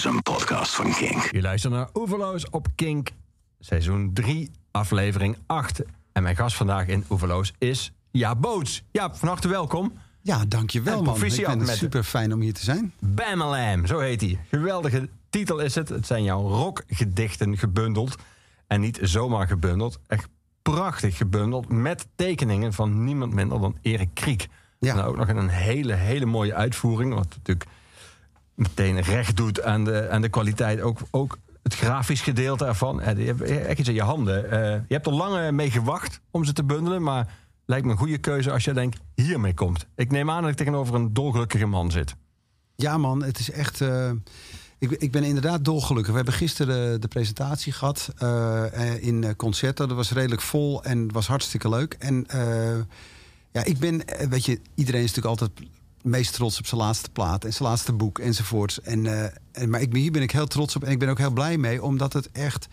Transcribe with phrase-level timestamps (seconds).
[0.00, 1.28] is een podcast van Kink.
[1.32, 3.10] Je luistert naar Oeverloos op Kink,
[3.58, 5.82] seizoen 3, aflevering 8.
[6.12, 8.82] En mijn gast vandaag in Oeverloos is Jaap Boots.
[8.90, 9.92] Jaap, van harte welkom.
[10.22, 11.14] Ja, dankjewel En man.
[11.14, 12.92] Ik proficiat vind het met- super fijn om hier te zijn.
[12.98, 14.38] Bamalam, zo heet hij.
[14.50, 15.88] Geweldige titel is het.
[15.88, 18.16] Het zijn jouw rockgedichten gebundeld.
[18.66, 20.28] En niet zomaar gebundeld, echt
[20.62, 21.68] prachtig gebundeld.
[21.68, 24.46] Met tekeningen van niemand minder dan Erik Kriek.
[24.78, 24.94] Ja.
[24.94, 27.14] En ook nog in een hele, hele mooie uitvoering.
[27.14, 27.66] Wat natuurlijk
[28.54, 30.80] meteen recht doet aan de, aan de kwaliteit.
[30.80, 33.00] Ook, ook het grafisch gedeelte ervan.
[33.00, 34.50] Eh, Je hebt echt iets in je handen.
[34.50, 37.02] Eh, je hebt er lang mee gewacht om ze te bundelen.
[37.02, 37.34] Maar
[37.66, 39.86] lijkt me een goede keuze als je denkt hiermee komt.
[39.96, 42.14] Ik neem aan dat ik tegenover een dolgelukkige man zit.
[42.76, 43.80] Ja man, het is echt...
[43.80, 44.10] eh,
[44.78, 46.10] ik, ik ben inderdaad dolgelukkig.
[46.10, 49.86] We hebben gisteren de, presentatie gehad eh, eh, in eh, Concerto.
[49.86, 51.94] Dat was redelijk vol en was hartstikke leuk.
[51.98, 52.78] En eh,
[53.52, 54.06] ja, ik ben...
[54.06, 55.68] eh, Weet je, iedereen is natuurlijk altijd
[56.02, 58.80] meest trots op zijn laatste plaat en zijn laatste boek enzovoorts.
[58.80, 61.18] En, eh, en, maar ik, hier ben ik heel trots op en ik ben ook
[61.18, 62.68] heel blij mee, omdat het echt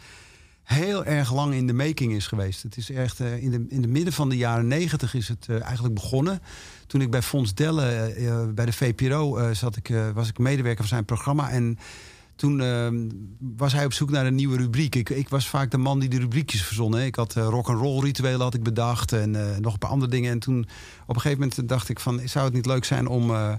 [0.64, 2.64] heel erg lang in de making is geweest.
[2.64, 5.46] Het is echt eh, in, de, in de midden van de jaren negentig is het
[5.50, 6.42] eh, eigenlijk begonnen.
[6.88, 8.14] Toen ik bij Fons Delle
[8.56, 11.50] bij de VPRO zat, ik, was ik medewerker van zijn programma.
[11.50, 11.78] En
[12.38, 12.88] toen eh,
[13.40, 14.96] was hij op zoek naar een nieuwe rubriek.
[14.96, 17.00] Ik, ik was vaak de man die de rubriekjes verzon.
[17.00, 19.90] Ik had eh, rock and roll rituelen had ik bedacht en eh, nog een paar
[19.90, 20.32] andere dingen.
[20.32, 20.60] En toen
[21.06, 23.54] op een gegeven moment dacht ik van, zou het niet leuk zijn om eh,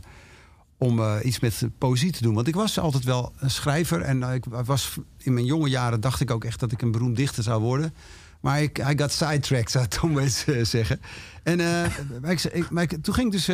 [0.80, 2.34] om iets met poëzie te doen.
[2.34, 4.00] Want ik was altijd wel een schrijver.
[4.00, 7.16] En ik was in mijn jonge jaren dacht ik ook echt dat ik een beroemd
[7.16, 7.94] dichter zou worden.
[8.40, 10.26] Maar ik I got sidetracked, zou Tom eh,
[10.62, 11.00] zeggen.
[11.42, 11.58] En
[12.70, 13.44] maar ik, toen ging ik dus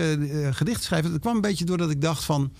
[0.56, 1.10] gedichten schrijven.
[1.10, 2.52] Dat kwam een beetje doordat ik dacht van...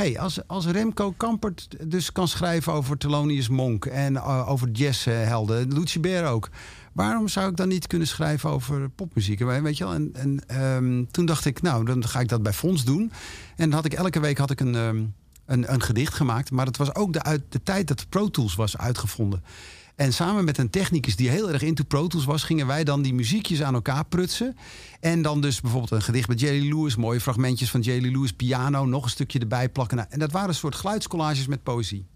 [0.00, 3.86] hey, als, als Remco Kampert dus kan schrijven over Thelonious Monk...
[3.86, 6.48] en eh, over jazzhelden, Lucibert ook...
[6.92, 9.38] waarom zou ik dan niet kunnen schrijven over popmuziek?
[9.38, 9.94] Weet je wel?
[9.94, 13.12] En, en ehm, toen dacht ik, nou, dan ga ik dat bij Fons doen.
[13.56, 15.04] En had ik elke week had ik een, ehm,
[15.46, 16.50] een, een gedicht gemaakt.
[16.50, 19.42] Maar dat was ook de, uit, de tijd dat Pro Tools was uitgevonden.
[20.00, 22.42] En samen met een technicus die heel erg into Pro Tools was...
[22.42, 24.56] gingen wij dan die muziekjes aan elkaar prutsen.
[25.00, 26.96] En dan dus bijvoorbeeld een gedicht met Jerry Lewis...
[26.96, 28.84] mooie fragmentjes van Jerry Lewis piano...
[28.84, 30.10] nog een stukje erbij plakken.
[30.10, 32.06] En dat waren een soort geluidscollages met poëzie.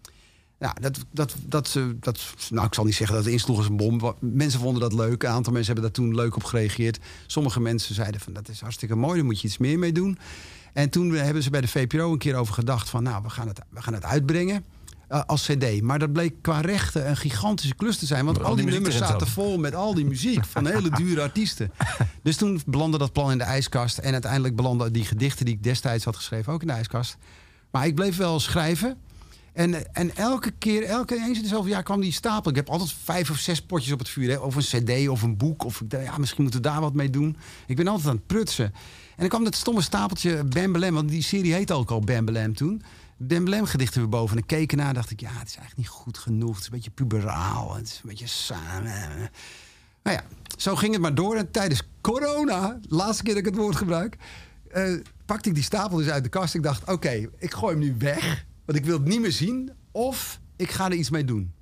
[0.59, 3.69] Ja, dat, dat, dat, eh, dat, nou, ik zal niet zeggen dat het insloeg als
[3.69, 4.15] een bom.
[4.19, 5.23] Mensen vonden dat leuk.
[5.23, 6.99] Een aantal mensen hebben daar toen leuk op gereageerd.
[7.27, 10.19] Sommige mensen zeiden van dat is hartstikke mooi, daar moet je iets meer mee doen.
[10.73, 13.49] En toen hebben ze bij de VPRO een keer over gedacht van nou, we gaan
[13.49, 14.65] het, we gaan het uitbrengen.
[15.09, 15.83] Eh, als cd.
[15.83, 18.25] Maar dat bleek qua rechten een gigantische klus te zijn.
[18.25, 19.29] Want Al die nummers zaten zat.
[19.29, 21.71] vol met al die muziek van hele dure artiesten.
[22.23, 23.99] Dus toen belandde dat plan in de ijskast.
[23.99, 27.17] En uiteindelijk belanden die gedichten die ik destijds had geschreven ook in de ijskast.
[27.71, 28.97] Maar ik bleef wel schrijven.
[29.53, 32.51] En, en elke keer, elke eens in dezelfde jaar kwam die stapel.
[32.51, 34.31] Ik heb altijd vijf of zes potjes op het vuur.
[34.31, 34.37] Hè?
[34.37, 35.65] Of een cd of een boek.
[35.65, 37.37] Of ik dacht, ja, misschien moeten we daar wat mee doen.
[37.67, 38.65] Ik ben altijd aan het prutsen.
[38.65, 40.95] En dan kwam dat stomme stapeltje Bambelam.
[40.95, 42.83] Want die serie heette ook al Bambelam toen.
[43.17, 44.37] Bambelam gedichten weer boven.
[44.37, 46.51] En ik keek dacht ik, ja, het is eigenlijk niet goed genoeg.
[46.51, 47.75] Het is een beetje puberaal.
[47.75, 49.31] Het is een beetje samen.
[50.03, 50.25] Nou ja,
[50.57, 51.37] zo ging het maar door.
[51.37, 54.17] En tijdens corona, laatste keer dat ik het woord gebruik...
[54.71, 54.95] eh,
[55.27, 56.55] pakte ik die stapel dus uit de kast.
[56.55, 58.45] Ik dacht, oké, ik gooi hem nu weg.
[58.65, 59.73] Want ik wil het niet meer zien.
[59.91, 61.53] Of ik ga er iets mee doen.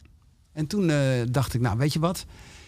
[0.53, 0.99] En toen eh,
[1.31, 2.25] dacht ik, nou, weet je wat?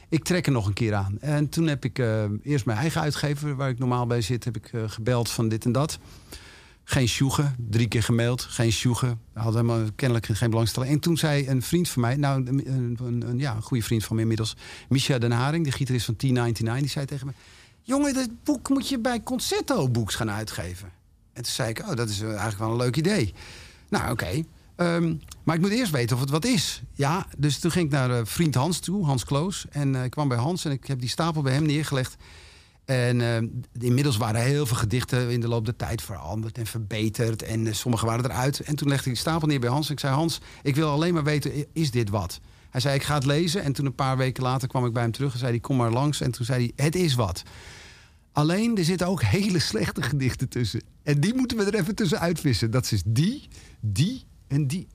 [0.08, 1.20] Ik trek er nog een keer aan.
[1.20, 3.56] En toen heb ik eh, eerst mijn eigen uitgever...
[3.56, 5.98] waar ik normaal bij zit, heb ik gebeld van dit en dat.
[6.84, 9.20] Geen sjoegen, drie keer gemaild, geen sjoegen.
[9.32, 10.92] Had helemaal kennelijk geen belangstelling.
[10.92, 14.16] En toen zei een vriend van mij, nou een, een, ja, een goede vriend van
[14.16, 14.56] me inmiddels,
[14.88, 17.32] Misha Den Haring, de gitarist van T99, die zei tegen me:
[17.82, 20.92] Jongen, dat boek moet je bij Concerto Books gaan uitgeven.
[21.32, 23.34] En toen zei ik: Oh, dat is eigenlijk wel een leuk idee.
[23.88, 24.44] Nou, oké.
[24.76, 26.82] Ehm, maar ik moet eerst weten of het wat is.
[26.92, 29.64] Ja, dus toen ging ik naar eh, vriend Hans toe, Hans Kloos.
[29.70, 32.16] En eh, ik kwam bij Hans en ik heb die stapel bij hem neergelegd.
[32.84, 37.42] En eh, inmiddels waren heel veel gedichten in de loop der tijd veranderd en verbeterd.
[37.42, 38.60] En eh, sommige waren eruit.
[38.60, 39.90] En toen legde ik die stapel neer bij Hans.
[39.90, 42.40] Ik zei: Hans, ik wil alleen maar weten, is dit wat?
[42.70, 43.62] Hij zei: Ik ga het lezen.
[43.62, 45.76] En toen een paar weken later kwam ik bij hem terug en zei: hij, Kom
[45.76, 46.20] maar langs.
[46.20, 47.42] En toen zei hij: Het is wat.
[48.32, 50.82] Alleen er zitten ook hele slechte gedichten tussen.
[51.02, 52.70] En die moeten we er even tussen uitvissen.
[52.70, 53.48] Dat is die,
[53.80, 54.88] die en die.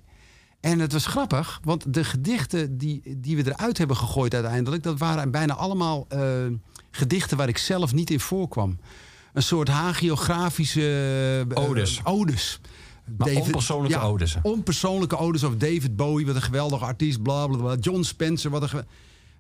[0.60, 5.00] En het was grappig, want de gedichten die, die we eruit hebben gegooid uiteindelijk, dat
[5.00, 6.22] waren bijna allemaal eh,
[7.00, 8.78] gedichten waar ik zelf niet in voorkwam.
[9.34, 12.02] Een soort hagiografische eh, Odes.
[12.04, 12.60] odes.
[13.18, 14.38] Maar onpersoonlijke odes.
[14.42, 17.76] Onpersoonlijke odes of David Bowie, wat een geweldige artiest, bla bla bla.
[17.76, 18.70] John Spencer, wat een.
[18.70, 18.86] ge-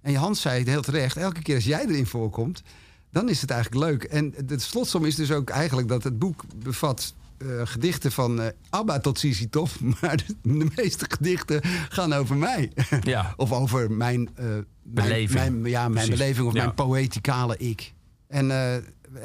[0.01, 2.63] En Hans zei het heel terecht: elke keer als jij erin voorkomt,
[3.11, 4.03] dan is het eigenlijk leuk.
[4.03, 8.47] En de slotsom is dus ook eigenlijk dat het boek bevat eh, gedichten van eh,
[8.69, 9.69] ABBA tot Sisi Top.
[10.01, 12.71] Maar de, de meeste gedichten gaan over mij.
[13.03, 13.33] Ja.
[13.37, 14.29] of over mijn...
[14.35, 15.31] mijn- Beleving.
[15.39, 16.09] Mijn, ja, mijn Precies.
[16.19, 16.63] beleving of Ja.
[16.63, 17.93] mijn poëticale ik.
[18.27, 18.73] En, eh,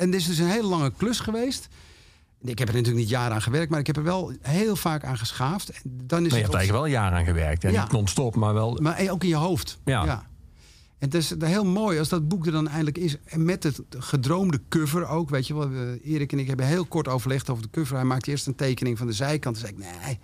[0.00, 1.68] en dit is dus een hele lange klus geweest.
[2.42, 5.04] Ik heb er natuurlijk niet jaren aan gewerkt, maar ik heb er wel heel vaak
[5.04, 5.68] aan geschaafd.
[5.70, 7.62] En dan is Maar je het hebt eigenlijk wel jaren aan gewerkt.
[7.62, 7.82] Ja, Ja.
[7.82, 8.78] Niet non-stop, maar wel...
[8.82, 9.78] Maar eh, ook in je hoofd.
[9.84, 10.26] Ja.
[10.98, 13.16] En het is heel mooi als dat boek er dan eindelijk is.
[13.24, 15.30] En met het gedroomde cover ook.
[15.30, 17.96] Weet je wel, we- Erik en ik hebben heel kort overlegd over de cover.
[17.96, 19.58] Hij maakte eerst een tekening van de zijkant.
[19.60, 20.18] Toen zei ik, nee,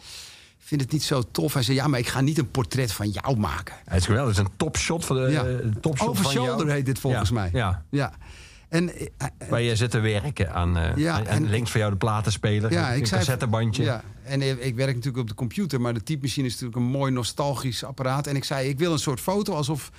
[0.70, 1.55] vind het niet zo tof.
[1.55, 3.75] Hij zei, ja, maar ik ga niet een portret van jou maken.
[3.84, 4.37] Het is geweldig.
[4.37, 5.44] Het is een topshot van de Ja.
[5.44, 6.46] eh, topshot Over van jou.
[6.46, 7.50] shoulder heet dit volgens Ja, mij.
[7.52, 7.84] Ja.
[7.90, 8.12] Ja.
[8.69, 10.76] En, eh, eh, Waar je zit te werken aan.
[10.76, 12.72] eh, Ja, en, en- links van jou de platenspeler.
[12.72, 13.82] Ja, een cassettebandje.
[13.82, 16.90] Ja, en eh, ik werk natuurlijk op de computer, maar de typemachine is natuurlijk een
[16.99, 18.26] mooi nostalgisch apparaat.
[18.26, 19.90] En ik zei, ik wil een soort foto alsof.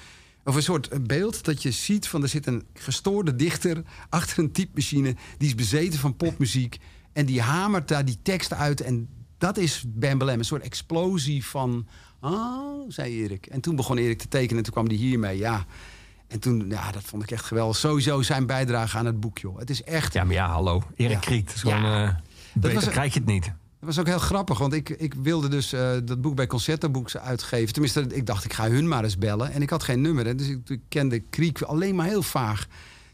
[0.44, 4.40] Of een soort eh, beeld dat je ziet van er zit een gestoorde dichter achter
[4.40, 5.16] een typemachine.
[5.38, 6.78] Die is bezeten van popmuziek.
[7.14, 8.82] En die hamert daar die tekst uit.
[8.82, 9.08] En
[9.42, 10.40] dat is Bambalem.
[10.40, 11.88] Een soort explosie van.
[12.20, 13.46] Ah, zei Erik.
[13.46, 15.38] En toen begon Erik te tekenen en toen kwam hij hiermee.
[15.38, 15.66] Ja.
[16.28, 17.76] En toen, ja, dat vond ik echt geweldig.
[17.78, 19.60] Sowieso zijn bijdrage aan het boek, joh.
[19.60, 20.14] Het is echt.
[20.14, 20.84] Ja, maar ja, hallo.
[20.96, 21.20] Erik Ja.
[21.20, 21.50] Kriek.
[21.64, 22.06] Ja.
[22.08, 22.16] eh
[22.54, 23.44] beter was- krijg je het niet.
[23.46, 26.90] Dat was ook heel grappig, want ik, ik wilde dus eh, dat boek bij Concerto
[26.90, 27.74] Books uitgeven.
[27.74, 29.52] Tenminste, ik dacht, ik ga hun maar eens bellen.
[29.52, 32.68] En ik had geen nummer, hè, dus ik, ik kende Kriek alleen maar heel vaag.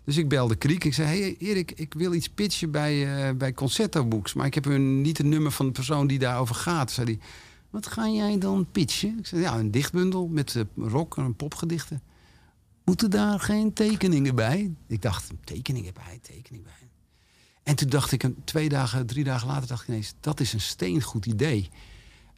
[0.08, 0.84] Dus ik belde Kriek.
[0.84, 4.34] Ik zei, hey Erik, ik wil iets pitchen bij, eh bij Concerto Books.
[4.34, 6.92] Maar ik heb hun, niet het nummer van de persoon die daarover gaat.
[6.92, 7.20] Zei hij,
[7.70, 9.20] wat ga jij dan pitchen?
[9.20, 12.02] Ik zei, ja, een dichtbundel met eh, rock en popgedichten.
[12.84, 14.74] Moeten daar geen tekeningen bij?
[14.88, 16.90] Ik dacht, tekeningen bij, tekeningen bij.
[17.64, 20.62] En toen dacht ik, twee dagen, drie dagen later, dacht ik ineens: dat is een
[20.62, 21.70] steengoed idee.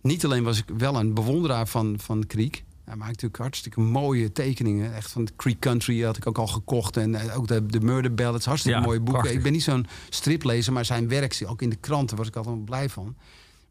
[0.01, 2.63] Niet alleen was ik wel een bewonderaar van, van Kriek.
[2.89, 4.95] Hij maakt natuurlijk hartstikke mooie tekeningen.
[4.95, 6.97] Echt van Creek Country had ik ook al gekocht.
[6.97, 9.13] En eh, ook de, de Murder Ballads, hartstikke Ja, mooie boeken.
[9.13, 9.37] prachtig.
[9.37, 12.65] Ik ben niet zo'n striplezer, maar zijn werk, ook in de kranten, was ik altijd
[12.65, 13.15] blij van.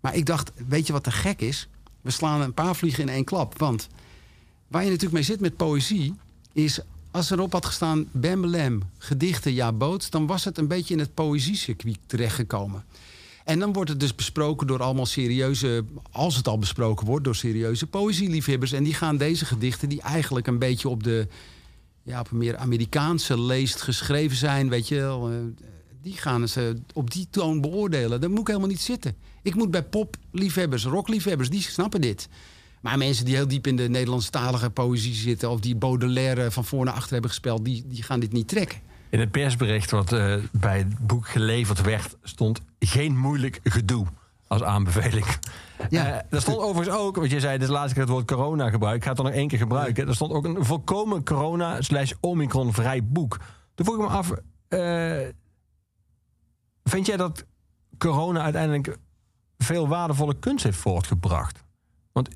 [0.00, 1.68] Maar ik dacht, weet je wat te gek is?
[2.00, 3.58] We slaan een paar vliegen in één klap.
[3.58, 3.88] Want
[4.68, 6.14] waar je natuurlijk mee zit met poëzie,
[6.52, 6.80] is
[7.10, 11.14] als erop had gestaan Bambalem, gedichten, ja, boot, dan was het een beetje in het
[11.14, 12.84] poëziecircuit terechtgekomen.
[13.48, 17.34] En dan wordt het dus besproken door allemaal serieuze, als het al besproken wordt, door
[17.34, 18.72] serieuze poëzieliefhebbers.
[18.72, 21.28] En die gaan deze gedichten, die eigenlijk een beetje op de,
[22.02, 25.36] ja, op een meer Amerikaanse leest geschreven zijn, weet je wel, eh,
[26.02, 28.20] die gaan ze op die toon beoordelen.
[28.20, 29.16] Dat moet ik helemaal niet zitten.
[29.42, 32.28] Ik moet bij popliefhebbers, rockliefhebbers, die snappen dit.
[32.80, 35.50] Maar mensen die heel diep in de Nederlandstalige poëzie zitten...
[35.50, 37.64] of die Baudelaire van voor naar achter hebben gespeeld...
[37.64, 38.87] die, die gaan dit niet trekken.
[39.10, 44.06] In het persbericht wat eh, bij het boek geleverd werd, stond geen moeilijk gedoe
[44.46, 45.26] als aanbeveling.
[45.90, 46.24] Ja.
[46.30, 48.70] Er stond overigens ook, want je zei, dit is de laatste keer het woord corona
[48.70, 48.96] gebruikt.
[48.96, 50.08] Ik ga het dan nog één keer gebruiken.
[50.08, 53.36] Er stond ook een volkomen corona slash omicron vrij boek.
[53.74, 54.32] Toen vroeg ik me af,
[54.68, 55.28] eh,
[56.84, 57.44] vind jij dat
[57.98, 58.96] corona uiteindelijk
[59.58, 61.64] veel waardevolle kunst heeft voortgebracht?
[62.12, 62.28] Want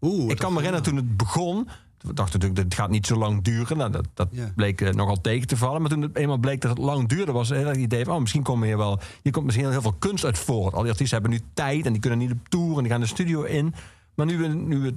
[0.00, 1.68] Oeh, ik kan me herinneren toen het begon.
[2.00, 3.76] We dachten natuurlijk, dit gaat niet zo lang duren.
[3.76, 5.80] Nou, dat dat bleek eh, nogal tegen te vallen.
[5.80, 8.14] Maar toen het eenmaal bleek dat het lang duurde, was het idee van...
[8.14, 10.74] Oh, misschien komen hier wel, hier komt misschien heel veel kunst uit voort.
[10.74, 12.76] Al die artiesten hebben nu tijd en die kunnen niet op tour...
[12.76, 13.74] en die gaan de studio in.
[14.14, 14.46] Maar nu we...
[14.46, 14.94] Nu we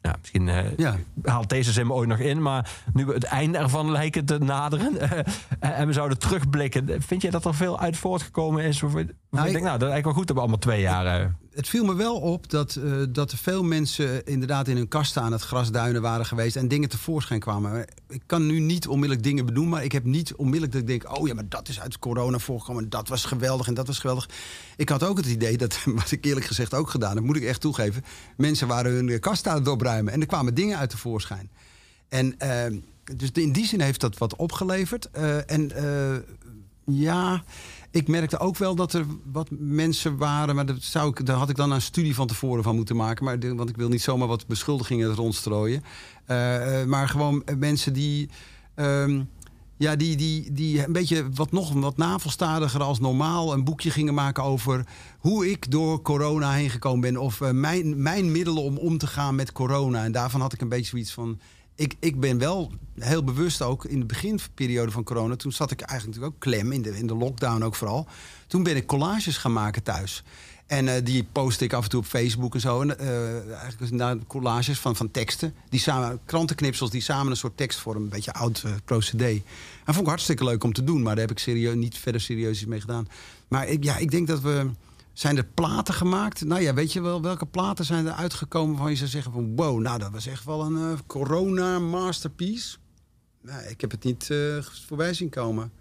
[0.00, 0.96] ja, misschien eh, Ja.
[1.22, 2.42] haalt deze zin me ooit nog in...
[2.42, 5.00] maar nu we het einde ervan lijken te naderen...
[5.00, 7.02] eh, en we zouden terugblikken...
[7.02, 8.82] vind jij dat er veel uit voortgekomen is?
[8.82, 8.94] Of
[9.30, 11.20] Nou, ik denk, nou, dat is eigenlijk wel goed dat we allemaal twee jaar...
[11.20, 14.88] eh, Het viel me wel op dat, eh, dat er veel mensen inderdaad in hun
[14.88, 17.84] kasten aan het grasduinen waren geweest en dingen tevoorschijn kwamen.
[18.08, 21.18] Ik kan nu niet onmiddellijk dingen benoemen, maar ik heb niet onmiddellijk dat ik denk:
[21.18, 22.82] oh ja, maar dat is uit corona voorgekomen.
[22.82, 24.28] en Dat was geweldig en dat was geweldig.
[24.76, 27.44] Ik had ook het idee dat, wat ik eerlijk gezegd ook gedaan heb, moet ik
[27.44, 28.04] echt toegeven.
[28.36, 31.50] Mensen waren hun kast aan het opruimen en er kwamen dingen uit tevoorschijn.
[32.08, 32.78] En eh,
[33.16, 35.10] dus in die zin heeft dat wat opgeleverd.
[35.10, 36.16] Eh, en eh,
[36.84, 37.42] ja,
[37.98, 41.48] ik merkte ook wel dat er wat mensen waren, maar dat zou ik, daar had
[41.50, 43.24] ik dan een studie van tevoren van moeten maken.
[43.24, 45.82] Maar, want ik wil niet zomaar wat beschuldigingen rondstrooien.
[46.24, 48.28] Eh, eh, maar gewoon eh, mensen die.
[48.74, 49.22] ehm,
[49.76, 54.14] ja, die, die, die een beetje wat nog wat navelstadiger als normaal een boekje gingen
[54.14, 54.86] maken over
[55.18, 57.16] hoe ik door corona heen gekomen ben.
[57.16, 60.04] Of mijn, mijn middelen om om te gaan met corona.
[60.04, 61.38] En daarvan had ik een beetje zoiets van.
[61.78, 65.36] Ik, ik ben wel heel bewust ook in de beginperiode van corona.
[65.36, 68.06] Toen zat ik eigenlijk natuurlijk ook klem in de, in de lockdown ook vooral.
[68.46, 70.24] Toen ben ik collages gaan maken thuis.
[70.66, 72.80] En eh, die post ik af en toe op Facebook en zo.
[72.80, 75.54] En, eh, eigenlijk collages van, van teksten.
[75.68, 78.02] Die samen, krantenknipsels die samen een soort tekst vormen.
[78.02, 79.30] Een beetje oud eh, procedé.
[79.84, 81.02] En vond ik hartstikke leuk om te doen.
[81.02, 83.08] Maar daar heb ik serieus, niet verder serieus iets mee gedaan.
[83.48, 84.70] Maar ik, ja, ik denk dat we...
[85.18, 86.44] Zijn er platen gemaakt?
[86.44, 88.72] Nou ja, weet je wel welke platen zijn er uitgekomen...
[88.72, 89.56] waarvan je zou zeggen van...
[89.56, 92.76] wow, nou dat was echt wel een eh, corona masterpiece.
[93.42, 94.38] Nou, ik heb het niet eh,
[94.86, 95.72] voorbij zien komen.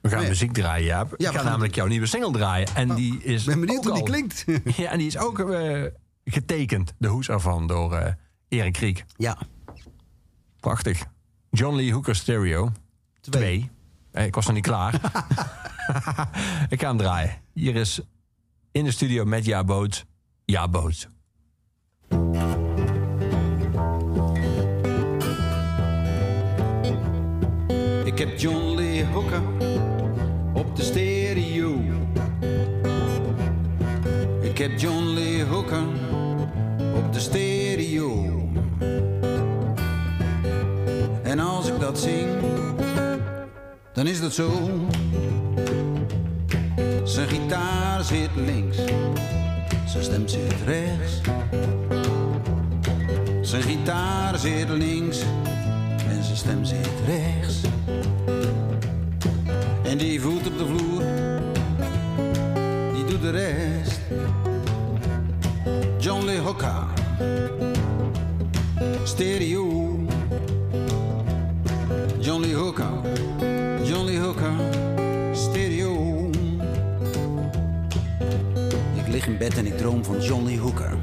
[0.00, 0.28] We gaan Nee.
[0.28, 1.10] muziek draaien, Jaap.
[1.10, 2.68] we ik ga namelijk jouw nieuwe single draaien.
[2.74, 4.44] En die is Ik ben benieuwd hoe die al- klinkt.
[4.82, 5.82] Ja, en die is ook eh,
[6.24, 8.14] getekend, de hoes ervan, door
[8.48, 9.04] Erik Kriek.
[9.16, 9.38] ja,
[10.60, 11.04] Prachtig.
[11.50, 12.72] John Lee Hooker Stereo.
[13.20, 13.70] twee.
[14.12, 14.26] Twee.
[14.26, 14.94] Ik was nog niet klaar.
[16.68, 17.34] ik ga hem draaien.
[17.52, 18.00] Hier is
[18.76, 19.44] in de studio met.
[19.44, 21.08] Ja Boot.
[28.04, 29.42] Ik heb John Lee Hooker
[30.52, 31.80] op de stereo.
[34.40, 35.86] Ik heb John Lee Hooker
[36.94, 38.24] op de stereo.
[41.22, 42.28] En als ik dat zing,
[43.92, 44.50] dan is dat zo.
[47.06, 48.76] Zijn gitaar zit links,
[49.86, 51.20] zijn stem zit rechts.
[53.40, 55.20] Zijn gitaar zit links
[56.08, 57.60] en zijn stem zit rechts.
[59.82, 61.02] En die voet op de vloer,
[62.94, 64.00] die doet de rest.
[65.98, 66.86] John Lee Hooker,
[69.04, 69.65] stereo.
[79.54, 80.96] En ik droom van John Lee Hooker.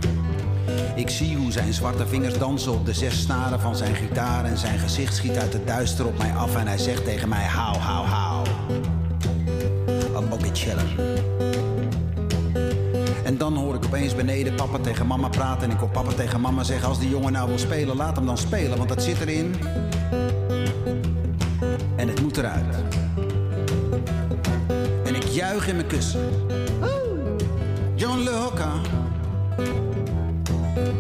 [0.95, 4.45] Ik zie hoe zijn zwarte vingers dansen op de zes snaren van zijn gitaar.
[4.45, 6.55] En zijn gezicht schiet uit het duister op mij af.
[6.55, 8.47] En hij zegt tegen mij: Hou, hou, hou.
[10.15, 10.88] Een bokje chillen.
[13.23, 15.63] En dan hoor ik opeens beneden papa tegen mama praten.
[15.63, 18.25] En ik hoor papa tegen mama zeggen: Als die jongen nou wil spelen, laat hem
[18.25, 18.77] dan spelen.
[18.77, 19.55] Want dat zit erin.
[21.95, 22.75] En het moet eruit.
[25.05, 26.21] En ik juich in mijn kussen.
[28.03, 28.81] John Hooker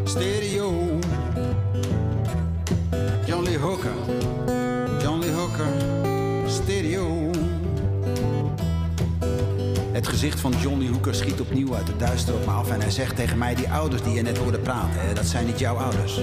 [0.03, 0.99] stereo.
[3.25, 3.91] John Lee Hooker,
[5.01, 5.65] John Lee Hooker,
[6.45, 7.29] stereo.
[9.91, 12.81] Het gezicht van John Lee Hooker schiet opnieuw uit het duister op me af en
[12.81, 15.59] hij zegt tegen mij: Die ouders die je net hoorde praten, hè, dat zijn niet
[15.59, 16.21] jouw ouders.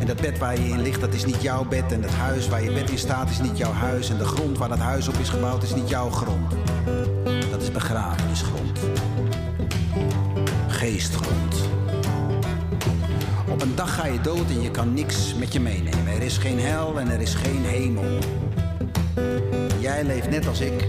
[0.00, 1.92] En dat bed waar je in ligt, dat is niet jouw bed.
[1.92, 4.10] En het huis waar je bed in staat, is niet jouw huis.
[4.10, 6.54] En de grond waar dat huis op is gebouwd, is niet jouw grond.
[7.50, 8.63] Dat is begrafenisgrond.
[10.84, 11.54] Geestgrond.
[13.48, 16.06] Op een dag ga je dood en je kan niks met je meenemen.
[16.06, 18.18] Er is geen hel en er is geen hemel.
[19.80, 20.88] Jij leeft net als ik.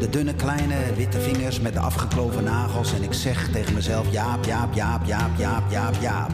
[0.00, 2.92] De dunne kleine witte vingers met de afgekloven nagels.
[2.92, 6.30] En ik zeg tegen mezelf: Jaap, Jaap, Jaap, Jaap, Jaap, Jaap, Jaap.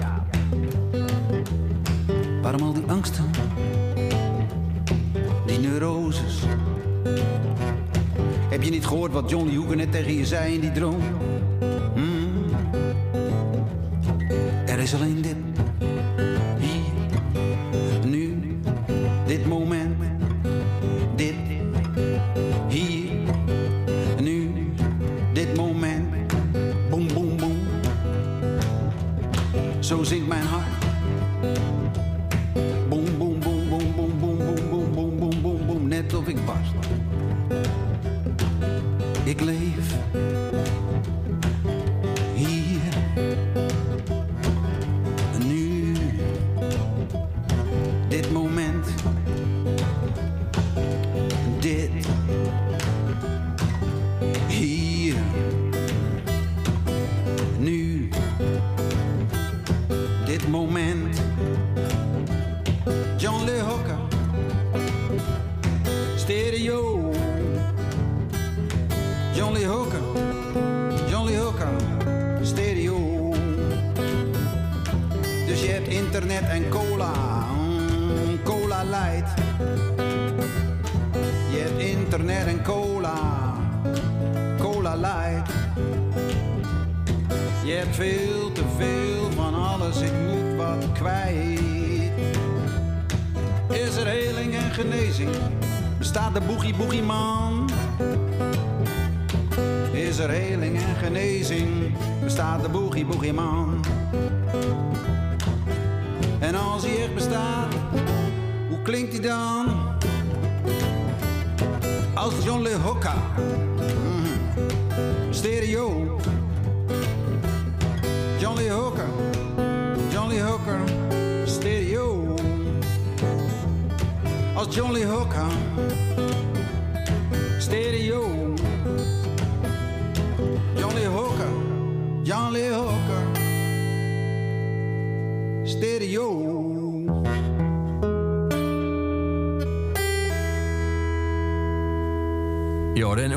[2.43, 3.25] Waarom al die angsten?
[5.47, 6.43] Die neuroses.
[8.49, 11.03] Heb je niet gehoord wat Johnny Hoeker net tegen je zei in die droom?
[11.95, 12.45] Hmm.
[14.67, 15.56] Er is alleen dit.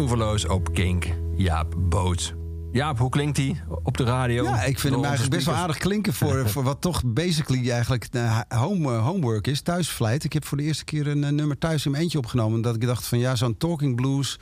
[0.09, 1.07] Oeverloos op Kink.
[1.35, 2.33] Jaap Boot.
[2.71, 4.43] Jaap, hoe klinkt die op de radio?
[4.43, 8.07] Ja, ik vind hem eigenlijk best wel aardig klinken voor, voor wat toch basically eigenlijk
[8.11, 10.23] eh, home, eh, homework is, thuisvlijt.
[10.23, 12.61] Ik heb voor de eerste keer een eh, nummer thuis in mijn eentje opgenomen.
[12.61, 14.39] Dat ik dacht van ja, zo'n talking blues,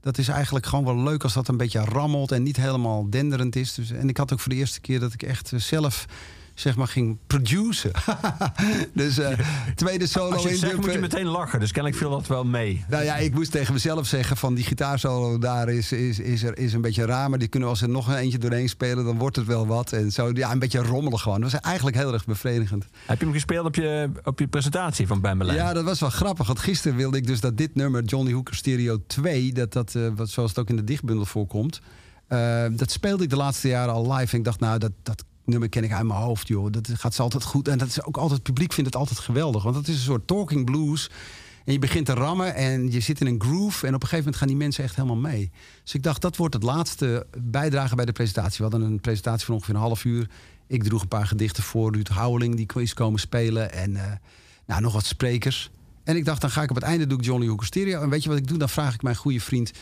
[0.00, 3.56] dat is eigenlijk gewoon wel leuk als dat een beetje rammelt en niet helemaal denderend
[3.56, 3.74] is.
[3.74, 6.06] Dus, en ik had ook voor de eerste keer dat ik echt zelf
[6.60, 8.00] zeg maar ging produceren.
[8.92, 9.38] dus eh,
[9.74, 11.60] tweede solo Als je in zegt, moet je meteen lachen.
[11.60, 12.84] Dus kennelijk viel dat wel mee.
[12.88, 16.58] nou ja, ik moest tegen mezelf zeggen van die gitaarsolo daar is, is, is, er,
[16.58, 17.30] is een beetje raar.
[17.30, 19.66] Maar die kunnen we als er nog een eentje doorheen spelen, dan wordt het wel
[19.66, 19.92] wat.
[19.92, 21.40] En zo, ja, een beetje rommelig gewoon.
[21.40, 22.86] Dat was eigenlijk heel erg bevredigend.
[23.06, 25.58] Heb je hem gespeeld op je, op je presentatie van Ben Berlijn?
[25.58, 26.46] Ja, dat was wel grappig.
[26.46, 30.08] Want gisteren wilde ik dus dat dit nummer, Johnny Hooker Stereo 2, dat dat, eh,
[30.16, 31.80] wat, zoals het ook in de dichtbundel voorkomt,
[32.26, 34.32] eh, dat speelde ik de laatste jaren al live.
[34.32, 36.72] En ik dacht, nou, dat, dat nummer ken ik uit mijn hoofd, joh.
[36.72, 37.68] Dat gaat ze altijd goed.
[37.68, 39.62] En dat is ook altijd, het publiek vindt het altijd geweldig.
[39.62, 41.10] Want het is een soort talking blues.
[41.64, 43.86] En je begint te rammen en je zit in een groove.
[43.86, 45.50] En op een gegeven moment gaan die mensen echt helemaal mee.
[45.82, 48.56] Dus ik dacht, dat wordt het laatste bijdrage bij de presentatie.
[48.56, 50.28] We hadden een presentatie van ongeveer een half uur.
[50.66, 51.92] Ik droeg een paar gedichten voor.
[51.92, 53.72] Ruud Houweling, die is komen spelen.
[53.72, 54.12] En eh,
[54.66, 55.70] nou, nog wat sprekers.
[56.04, 58.02] En ik dacht, dan ga ik op het einde doe ik Johnny Stereo.
[58.02, 58.58] En weet je wat ik doe?
[58.58, 59.72] Dan vraag ik mijn goede vriend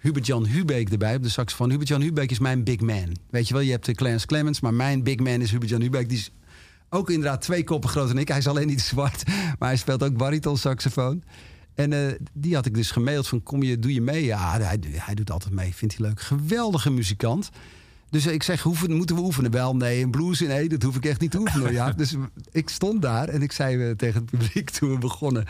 [0.00, 1.70] Hubert-Jan Hubeek erbij op de saxofoon.
[1.70, 3.16] Hubert-Jan Hubeek is mijn big man.
[3.30, 6.08] Weet je wel, je hebt de Clarence Clemens, maar mijn big man is Hubert-Jan Hubeek.
[6.08, 6.30] Die is
[6.88, 8.28] ook inderdaad twee koppen groter dan ik.
[8.28, 9.26] Hij is alleen niet zwart,
[9.58, 11.22] maar hij speelt ook bariton saxofoon.
[11.74, 14.24] En eh, die had ik dus gemaild van, kom je, doe je mee?
[14.24, 16.20] Ja, hij, hij doet altijd mee, vindt hij leuk.
[16.20, 17.50] Geweldige muzikant.
[18.10, 19.50] Dus ik zeg, hoeven, moeten we oefenen?
[19.50, 21.72] Wel, nee, een blues nee, dat hoef ik echt niet te oefenen.
[21.72, 21.92] Ja.
[21.92, 22.14] Dus
[22.52, 25.46] ik stond daar en ik zei eh, tegen het publiek toen we begonnen...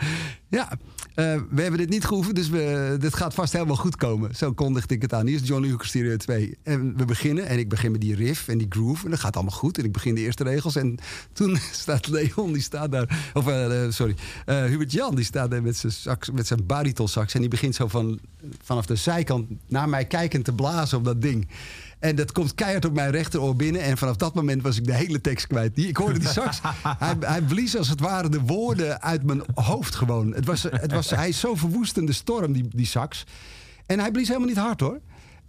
[0.47, 0.77] ja,
[1.15, 4.35] eh, we hebben dit niet geoefend, dus we, dit gaat vast helemaal goed komen.
[4.35, 5.27] Zo kondigde ik het aan.
[5.27, 6.57] Hier is John Lucas Stereo 2.
[6.63, 9.05] En we beginnen en ik begin met die riff en die groove.
[9.05, 9.77] En dat gaat allemaal goed.
[9.77, 10.75] En ik begin de eerste regels.
[10.75, 10.97] En
[11.33, 13.31] toen staat Leon, die staat daar...
[13.33, 17.07] Of, eh, eh, sorry, Hubert Jan, die staat daar met zijn, sax, met zijn bariton
[17.07, 17.33] sax.
[17.33, 18.19] En die begint zo van,
[18.63, 21.47] vanaf de zijkant naar mij kijkend te blazen op dat ding.
[22.01, 23.81] En dat komt keihard op mijn rechteroor binnen.
[23.81, 25.75] En vanaf dat moment was ik de hele tekst kwijt.
[25.75, 26.59] Die, ik hoorde die sax.
[26.97, 30.33] hij, hij blies als het ware de woorden uit mijn hoofd gewoon.
[30.33, 33.25] Het was, het was, hij is zo verwoestende storm, die, die sax.
[33.85, 34.99] En hij blies helemaal niet hard hoor.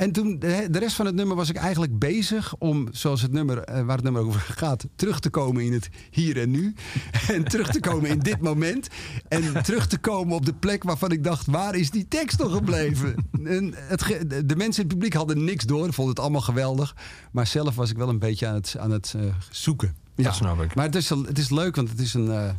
[0.03, 3.59] En toen, de rest van het nummer was ik eigenlijk bezig om, zoals het nummer,
[3.59, 6.75] eh, waar het nummer over gaat, terug te komen in het hier en nu.
[7.29, 8.89] En terug te komen in dit moment.
[9.29, 12.53] En terug te komen op de plek waarvan ik dacht, waar is die tekst nog
[12.55, 13.15] gebleven?
[13.45, 14.01] En het,
[14.47, 16.97] de- mensen in het publiek hadden niks door, vonden het allemaal geweldig.
[17.33, 19.95] Maar zelf was ik wel een beetje aan het, aan het eh, zoeken.
[20.15, 20.75] Dat snap ik.
[20.75, 22.31] Maar het is, het is leuk, want het is een.
[22.31, 22.51] eh,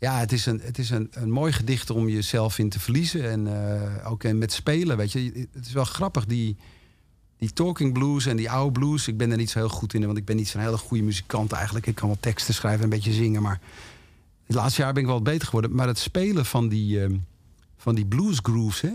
[0.00, 3.30] ja, het is, een, het is een, een mooi gedicht om jezelf in te verliezen.
[3.30, 5.48] En eh, ook met spelen, weet je.
[5.52, 6.56] Het is wel grappig, die,
[7.38, 9.08] die talking blues en die oude blues.
[9.08, 11.02] Ik ben er niet zo heel goed in, want ik ben niet zo'n hele goede
[11.02, 11.86] muzikant eigenlijk.
[11.86, 13.60] Ik kan wel teksten schrijven en een beetje zingen, maar...
[14.50, 15.74] Het laatste jaar ben ik wel wat beter geworden.
[15.74, 17.10] Maar het spelen van die, eh,
[17.76, 18.90] van die blues grooves, hè,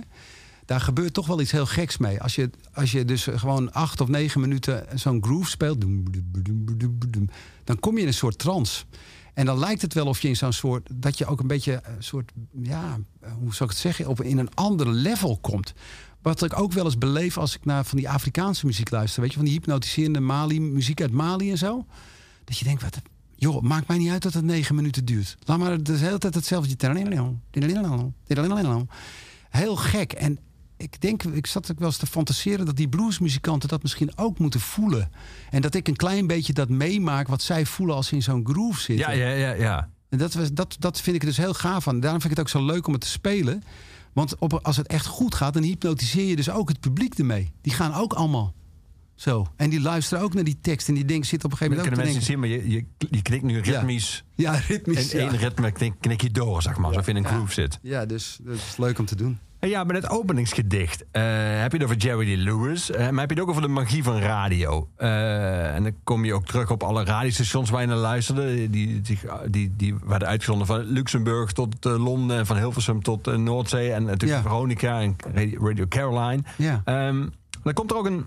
[0.65, 2.22] daar gebeurt toch wel iets heel geks mee.
[2.22, 5.82] Als je, als je dus gewoon acht of negen minuten zo'n groove speelt...
[7.63, 8.86] dan kom je in een soort trance.
[9.36, 10.89] En dan lijkt het wel of je in zo'n soort...
[10.93, 12.32] dat je ook een beetje een soort...
[12.62, 14.08] ja, hoe zou ik het zeggen?
[14.08, 15.74] Op, in een ander level komt.
[16.21, 19.21] Wat ik ook wel eens beleef als ik naar van die Afrikaanse muziek luister.
[19.21, 21.86] Weet je, van die hypnotiserende Mali, muziek uit Mali en zo.
[22.43, 23.02] Dat je denkt, wat,
[23.36, 25.38] joh, maakt mij niet uit dat het negen minuten duurt.
[25.43, 26.76] Laat maar de hele tijd hetzelfde.
[29.50, 30.13] Heel gek.
[30.13, 30.39] En
[30.77, 34.39] ik denk, ik zat ook wel eens te fantaseren dat die bluesmuzikanten dat misschien ook
[34.39, 35.11] moeten voelen.
[35.49, 38.47] En dat ik een klein beetje dat meemaak wat zij voelen als ze in zo'n
[38.47, 39.17] groove zitten.
[39.17, 39.89] Ja, ja, ja, ja.
[40.09, 41.99] En dat, was, dat, dat vind ik er dus heel gaaf aan.
[41.99, 43.63] Daarom vind ik het ook zo leuk om het te spelen.
[44.13, 47.51] Want op, als het echt goed gaat, dan hypnotiseer je dus ook het publiek ermee.
[47.61, 48.53] Die gaan ook allemaal
[49.15, 49.47] zo.
[49.55, 50.88] En die luisteren ook naar die tekst.
[50.88, 52.63] En die denken, zit op een gegeven Dat moment kunnen ook te mensen denken...
[52.63, 54.23] zien, maar je, je, je knikt nu ritmisch.
[54.35, 55.11] Ja, ritmisch.
[55.11, 55.19] Ja.
[55.19, 56.88] één ritme knik, knik je door, zeg maar.
[56.88, 57.29] Alsof je in een Ja.
[57.29, 57.79] groove zit.
[57.81, 59.39] Ja, dus dat is leuk om te doen.
[59.65, 61.21] Ja, met het openingsgedicht uh,
[61.62, 62.89] heb je het over Jerry Lee Lewis.
[62.89, 64.89] Uh, maar heb je het ook over de magie van radio.
[64.97, 68.69] Uh, en dan kom je ook terug op alle radiostations waar je naar luisterde.
[68.69, 72.45] Die, die, die, die werden uitgezonden van Luxemburg tot Londen.
[72.45, 73.91] Van Hilversum tot Noordzee.
[73.91, 74.49] En natuurlijk ja.
[74.49, 75.15] Veronica en
[75.60, 76.43] Radio Caroline.
[76.58, 77.08] Ja.
[77.08, 78.25] Um, dan komt er ook een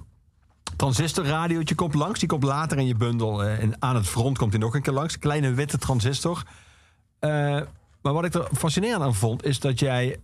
[0.76, 2.18] transistorradiootje komt langs.
[2.18, 3.44] Die komt later in je bundel.
[3.44, 5.18] en aan het front komt hij nog een keer langs.
[5.18, 6.42] Kleine witte transistor.
[7.20, 10.16] maar wat ik er fascinerend aan vond, is dat jij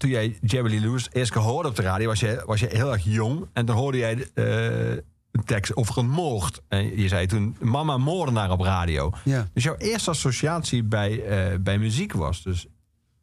[0.00, 2.92] toen jij Jerry Lee Lewis eerst gehoord op de radio, was je, was je heel
[2.92, 3.46] erg jong.
[3.52, 4.90] En dan hoorde jij uh,
[5.30, 6.60] een tekst over een moord.
[6.68, 9.12] En je zei toen mama moordenaar op radio.
[9.24, 9.48] Ja.
[9.52, 11.12] Dus jouw eerste associatie bij,
[11.52, 12.66] uh, bij muziek was dus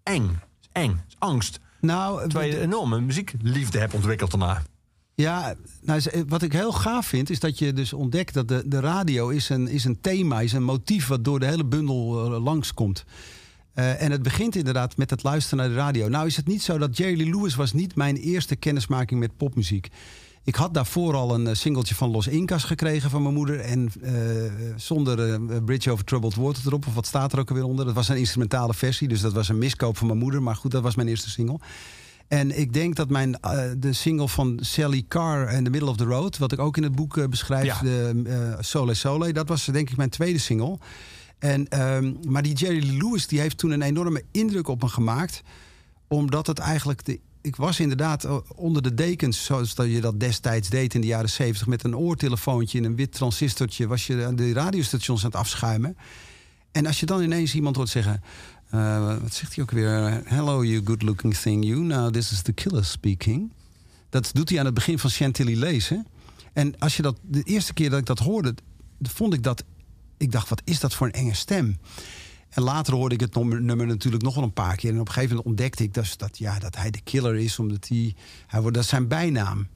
[0.04, 0.40] eng.
[0.72, 1.60] Eng, angst.
[1.82, 4.62] Nou, Terwijl je een enorme muziekliefde hebt ontwikkeld daarna.
[5.16, 8.80] Ja, nou, wat ik heel gaaf vind, is dat je dus ontdekt dat de, de
[8.80, 12.44] radio is een, is een thema, is een motief wat door de hele bundel uh,
[12.44, 13.06] langskomt.
[13.80, 16.08] Uh, en het begint inderdaad met het luisteren naar de radio.
[16.08, 19.38] Nou is het niet zo dat Jerry Lee Lewis was niet mijn eerste kennismaking met
[19.38, 19.88] popmuziek.
[20.44, 23.60] Ik had daarvoor al een singeltje van Los Incas gekregen van mijn moeder.
[23.60, 24.12] En uh,
[24.76, 26.88] zonder uh, Bridge over Troubled Water erop.
[26.88, 27.86] Of wat staat er ook alweer onder?
[27.86, 29.08] Dat was een instrumentale versie.
[29.08, 30.44] Dus dat was een miskoop van mijn moeder.
[30.44, 31.60] Maar goed, dat was mijn eerste single.
[32.28, 33.40] En ik denk dat mijn,
[33.78, 36.38] de single van Sally Carr in The Middle of the Road...
[36.38, 37.80] wat ik ook in het boek beschrijf, ja.
[37.82, 39.34] de, Sole Sole...
[39.34, 40.78] dat was denk ik mijn tweede single...
[41.40, 45.42] En, um, maar die Jerry Lewis die heeft toen een enorme indruk op me gemaakt.
[46.08, 47.06] Omdat het eigenlijk.
[47.06, 51.08] De, ik was inderdaad onder de dekens, zoals dat je dat destijds deed in de
[51.08, 51.68] jaren zeventig.
[51.68, 53.88] Met een oortelefoontje en een wit transistortje.
[53.88, 55.98] was je de radiostations aan het afschuimen.
[56.72, 58.22] En als je dan ineens iemand hoort zeggen.
[58.74, 60.22] Uh, wat zegt hij ook weer?
[60.26, 61.80] Hello, you good looking thing, you.
[61.80, 63.52] Now, this is the killer speaking.
[64.10, 66.08] Dat doet hij aan het begin van Chantilly lezen.
[66.54, 68.56] En als je dat de eerste keer dat ik dat hoorde,
[69.02, 69.64] vond ik dat
[70.18, 71.78] ik dacht, wat is dat voor een enge stem?
[72.50, 74.92] En later hoorde ik het nummer natuurlijk nog wel een paar keer.
[74.92, 77.60] En op een gegeven moment ontdekte ik dus dat, ja, dat hij de killer is,
[77.60, 78.16] omdat hij,
[78.48, 79.68] hij wordt, dat is zijn bijnaam.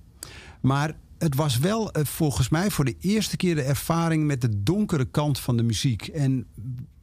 [0.61, 4.63] Maar het was wel uh, volgens mij voor de eerste keer de ervaring met de
[4.63, 6.07] donkere kant van de muziek.
[6.07, 6.45] En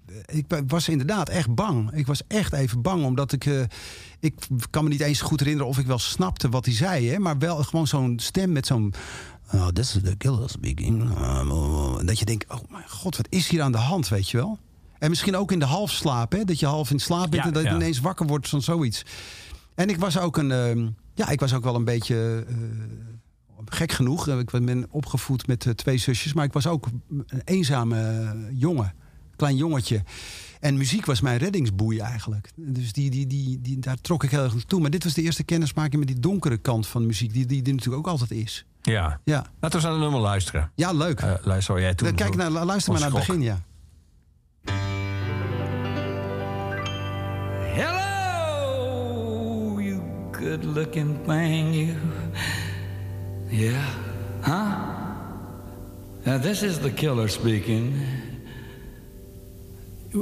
[0.06, 1.92] eh, ik was inderdaad echt bang.
[1.92, 3.46] Ik was echt even bang, omdat ik.
[3.46, 3.62] Uh,
[4.20, 4.34] ik
[4.70, 7.38] kan me niet eens goed herinneren of ik wel snapte wat hij zei, hè, maar
[7.38, 8.94] wel gewoon zo'n stem met zo'n
[9.54, 11.02] Oh, this is the killer speaking.
[11.02, 14.36] Um, dat je denkt, oh mijn god, wat is hier aan de hand, weet je
[14.36, 14.58] wel?
[14.98, 16.44] En misschien ook in de halfslaap, hè?
[16.44, 19.04] Dat je half in slaap bent en dat je ineens wakker wordt van zoiets.
[19.74, 22.56] En ik was ook een, uh, ja, ik was ook wel een beetje uh,
[23.64, 24.28] gek genoeg.
[24.28, 28.94] Ik ben opgevoed met uh, twee zusjes, maar ik was ook een eenzame jongen,
[29.36, 30.02] klein jongetje.
[30.60, 32.50] En muziek was mijn reddingsboei eigenlijk.
[32.56, 34.80] Dus die, die, die, die, daar trok ik heel erg naartoe.
[34.80, 37.74] Maar dit was de eerste kennismaking met die donkere kant van muziek, die, die, die
[37.74, 38.64] natuurlijk ook altijd is.
[38.88, 39.20] Ja.
[39.24, 39.44] ja.
[39.60, 40.70] Laten we aan het nummer luisteren.
[40.74, 41.22] Ja, leuk.
[41.22, 42.14] Uh, luister jij toen.
[42.14, 43.58] Kijk, naar, luister maar naar het begin, ja.
[47.74, 50.00] Hello, you
[50.32, 51.94] good looking thing, you.
[53.48, 53.84] Yeah.
[54.44, 54.72] Huh?
[56.24, 57.94] Now, this is the killer speaking.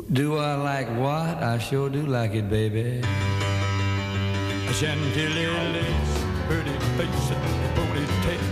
[0.08, 1.42] Do I like what?
[1.42, 3.00] I sure do like it, baby.
[4.72, 5.46] Chantilly
[6.48, 7.32] pretty face,
[7.74, 8.45] ponytail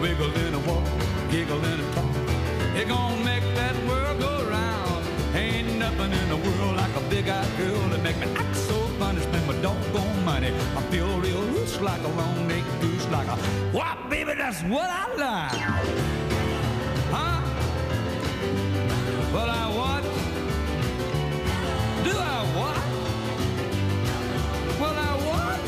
[0.00, 0.84] wiggle in a walk,
[1.30, 2.16] giggle in a talk.
[2.76, 5.04] It gonna make that world go round.
[5.34, 9.20] Ain't nothing in the world like a big-eyed girl that make me act so funny,
[9.20, 10.48] spend my doggone money.
[10.76, 13.36] I feel real loose like a long-necked goose, like a
[13.76, 14.34] what, baby?
[14.34, 15.60] That's what I like.
[17.14, 17.40] Huh?
[19.32, 20.02] But I what?
[22.04, 22.82] Do I what?
[24.80, 25.58] Well, I what?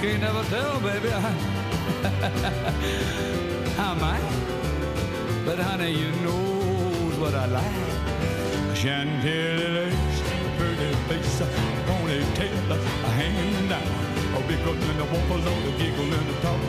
[0.00, 1.12] Can't never tell, baby.
[1.12, 1.56] I
[4.00, 4.24] might,
[5.44, 8.74] but honey, you knows what I like.
[8.74, 10.22] Chantilly lace,
[10.56, 11.42] pretty face,
[11.86, 12.80] ponytail,
[13.20, 13.82] hanging down.
[14.32, 14.40] A
[14.90, 16.60] in the waffles on the giggle and the talk.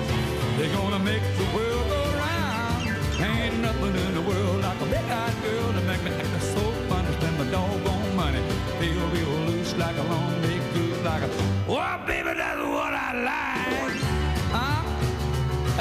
[0.58, 2.90] They're gonna make the world go round.
[3.22, 7.06] Ain't nothing in the world like a big-eyed girl to make me act so fun.
[7.14, 8.42] Spend my doggone money,
[8.80, 11.30] feel real loose like a long big goose, like a.
[11.70, 14.21] Oh, baby, that's what I like.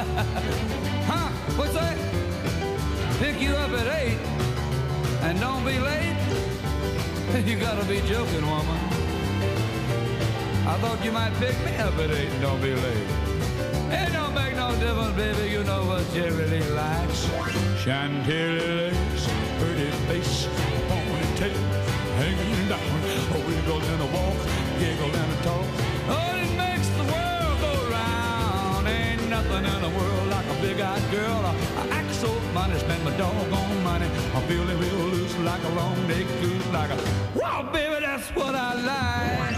[1.11, 1.29] Huh?
[1.57, 1.99] What's that?
[3.19, 4.19] Pick you up at eight
[5.27, 6.17] and don't be late.
[7.47, 8.81] You gotta be joking, woman.
[10.67, 13.09] I thought you might pick me up at eight and don't be late.
[13.93, 15.51] It don't make no difference, baby.
[15.51, 17.29] You know what Jerry likes.
[17.83, 20.47] Chantilly lace, pretty face,
[20.89, 21.61] ponytail,
[22.21, 22.89] hanging down.
[23.37, 24.39] A wiggle and a walk,
[24.79, 25.67] giggle and a talk.
[26.09, 26.80] Oh, it makes
[29.51, 31.45] nothing in the world like a big-eyed girl.
[31.45, 34.07] I act so funny, spend my doggone money.
[34.35, 36.97] I'm feeling real loose like a long neck goose, like a
[37.35, 39.57] wow, baby, that's what I like.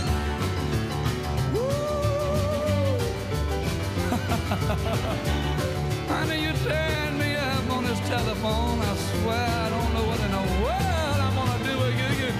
[6.13, 8.81] Honey, you turn me up on this telephone.
[8.81, 12.11] I swear I don't know what in the world I'm gonna do with you.
[12.21, 12.31] You,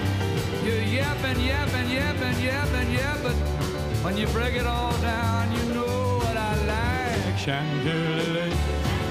[0.65, 3.39] you're yapping, yapping, yapping, yapping, yapping.
[4.03, 5.92] When you break it all down, you know.
[7.43, 8.55] Chandelier,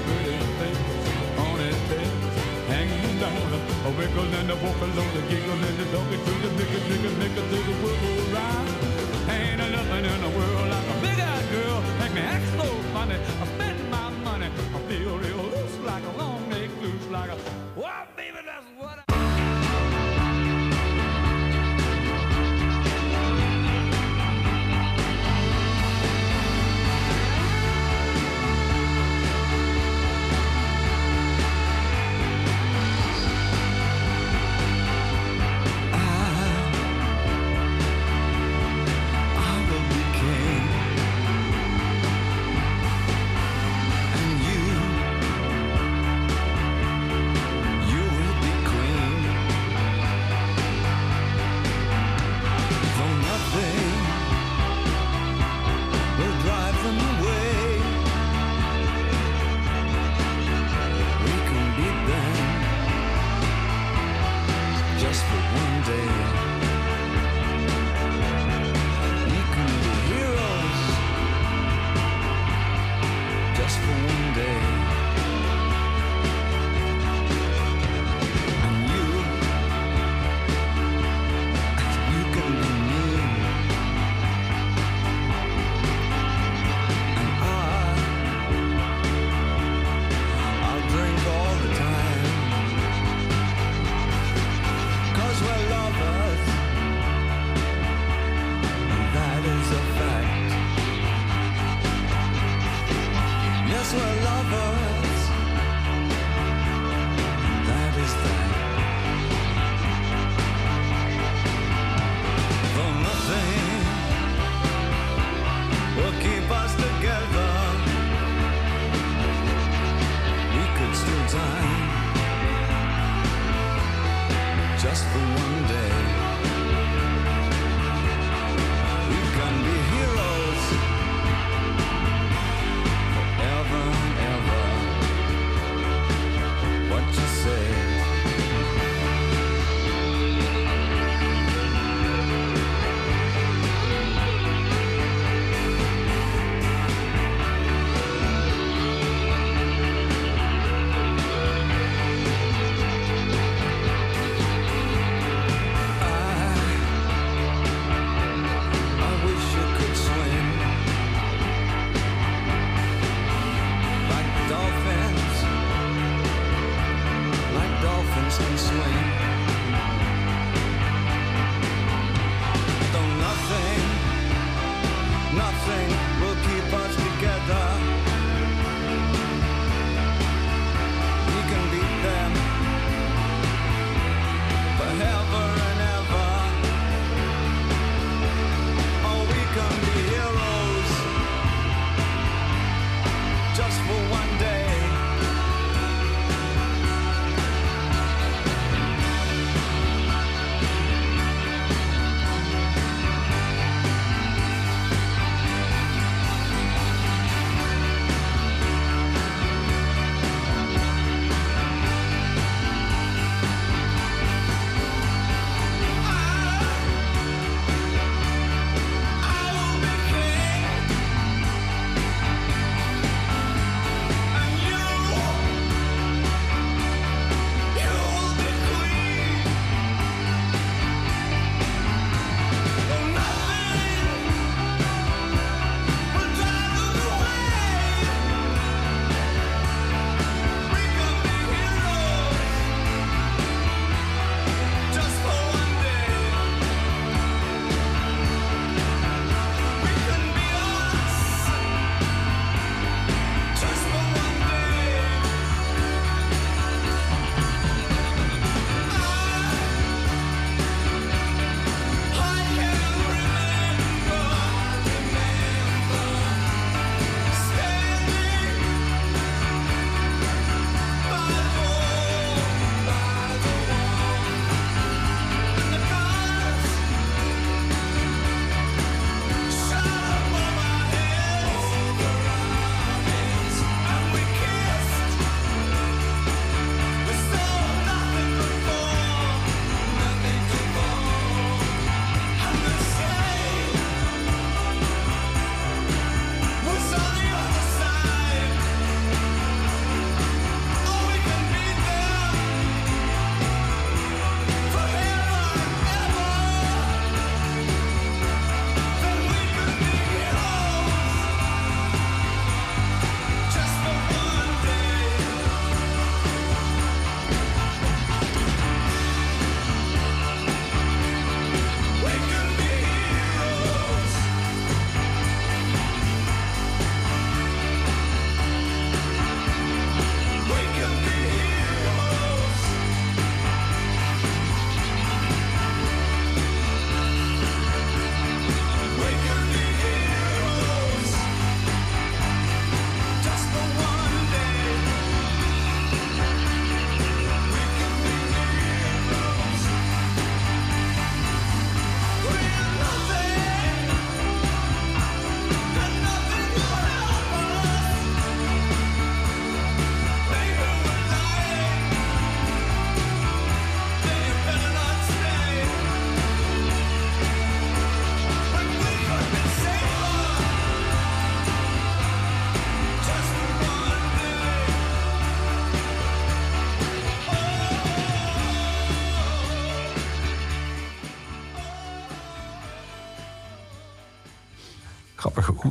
[0.05, 2.09] pretty face, on his bed,
[2.65, 3.53] hanging down.
[3.85, 7.11] A wiggle and a vocal on the giggle and the doggy to the nigga, nigga,
[7.21, 9.29] nigga, to the wiggle ride.
[9.29, 11.83] Ain't nothing in the world like a big-eyed girl.
[11.99, 13.17] Make me act so funny.
[13.39, 14.47] I spend my money.
[14.47, 17.62] I feel real loose like a long neck loose like a.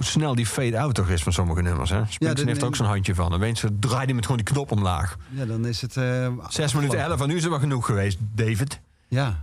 [0.02, 1.90] hoe snel die fade-out toch is van sommige nummers.
[1.90, 2.02] Hè?
[2.18, 3.34] Dat- heeft er ook zo'n handje van.
[3.34, 5.16] Opeens zo draait hij met gewoon die knop omlaag.
[5.28, 5.96] Ja, dan is het...
[5.96, 8.80] eh, Zes minuten elf, en nu is er wel genoeg geweest, David.
[9.08, 9.38] Ja.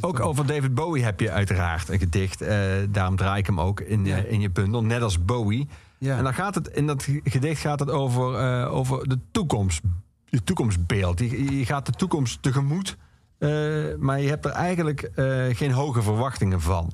[0.00, 2.40] Ook over David Bowie heb je uiteraard een gedicht.
[2.40, 2.58] eh,
[2.90, 4.16] daarom draai ik hem ook in, Ja.
[4.16, 5.68] je, in je bundel, net als Bowie.
[5.98, 6.16] Ja.
[6.16, 9.80] En dan gaat het, in dat gedicht gaat het over, eh, over de toekomst.
[10.24, 11.18] Je toekomstbeeld.
[11.18, 12.96] Je, je gaat de toekomst tegemoet.
[13.38, 13.48] eh,
[13.98, 16.92] maar je hebt er eigenlijk eh, geen hoge verwachtingen van.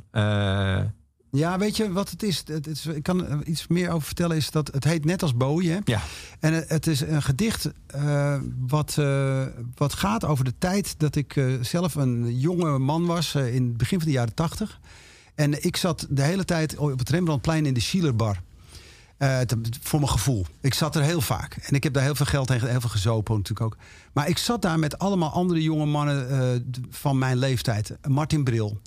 [1.34, 2.42] Ja, weet je wat het is?
[2.46, 4.36] Het is ik kan er iets meer over vertellen.
[4.36, 5.70] Is dat het heet net als Bowie.
[5.70, 5.78] Hè?
[5.84, 6.00] ja,
[6.40, 9.42] En het- het is een gedicht eh, wat, eh,
[9.74, 13.76] wat gaat over de tijd dat ik eh, zelf een jonge man was in het
[13.76, 14.80] begin van de jaren tachtig.
[15.34, 18.40] En ik zat de hele tijd op het Rembrandtplein in de Schielerbar.
[19.18, 20.46] Te- voor mijn gevoel.
[20.60, 21.54] Ik zat er heel vaak.
[21.54, 23.76] En ik heb daar heel veel geld tegen, heel veel gezopen natuurlijk ook.
[24.12, 27.96] Maar ik zat daar met allemaal andere jonge mannen van mijn leeftijd.
[28.08, 28.80] Martin Bril,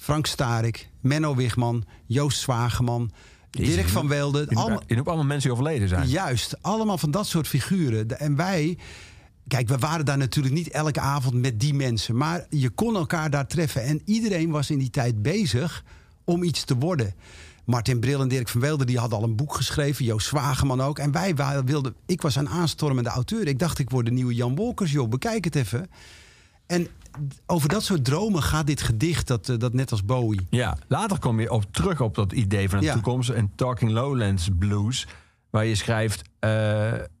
[0.00, 3.10] Frank Starik, Menno Wigman, Joost Zwageman,
[3.50, 4.46] Jezus, Dirk van Weelde.
[4.52, 6.08] allemaal- je noemt allemaal mensen die overleden zijn.
[6.08, 8.08] Juist, allemaal van dat soort figuren.
[8.08, 8.78] De- En wij,
[9.48, 12.16] kijk, we waren daar natuurlijk niet elke avond met die mensen.
[12.16, 13.82] Maar je kon elkaar daar treffen.
[13.82, 15.84] En iedereen was in die tijd bezig
[16.24, 17.14] om iets te worden.
[17.64, 20.04] Martin Bril en Dirk van Weelde die hadden al een boek geschreven.
[20.04, 20.98] Joost Zwageman ook.
[20.98, 21.34] En wij
[21.64, 21.94] wilden...
[22.06, 23.46] Ik was een aanstormende auteur.
[23.46, 25.08] Ik dacht, ik word de nieuwe Jan Wolkers, joh.
[25.08, 25.90] Bekijk het even.
[26.66, 26.86] En
[27.46, 30.46] over dat soort dromen gaat dit gedicht, dat, eh, dat net als Bowie.
[30.50, 32.92] Ja, later kom je op, terug op dat idee van de Ja.
[32.92, 33.28] toekomst.
[33.28, 35.06] En Talking Lowlands Blues.
[35.50, 36.22] Waar je schrijft...
[36.38, 36.50] eh,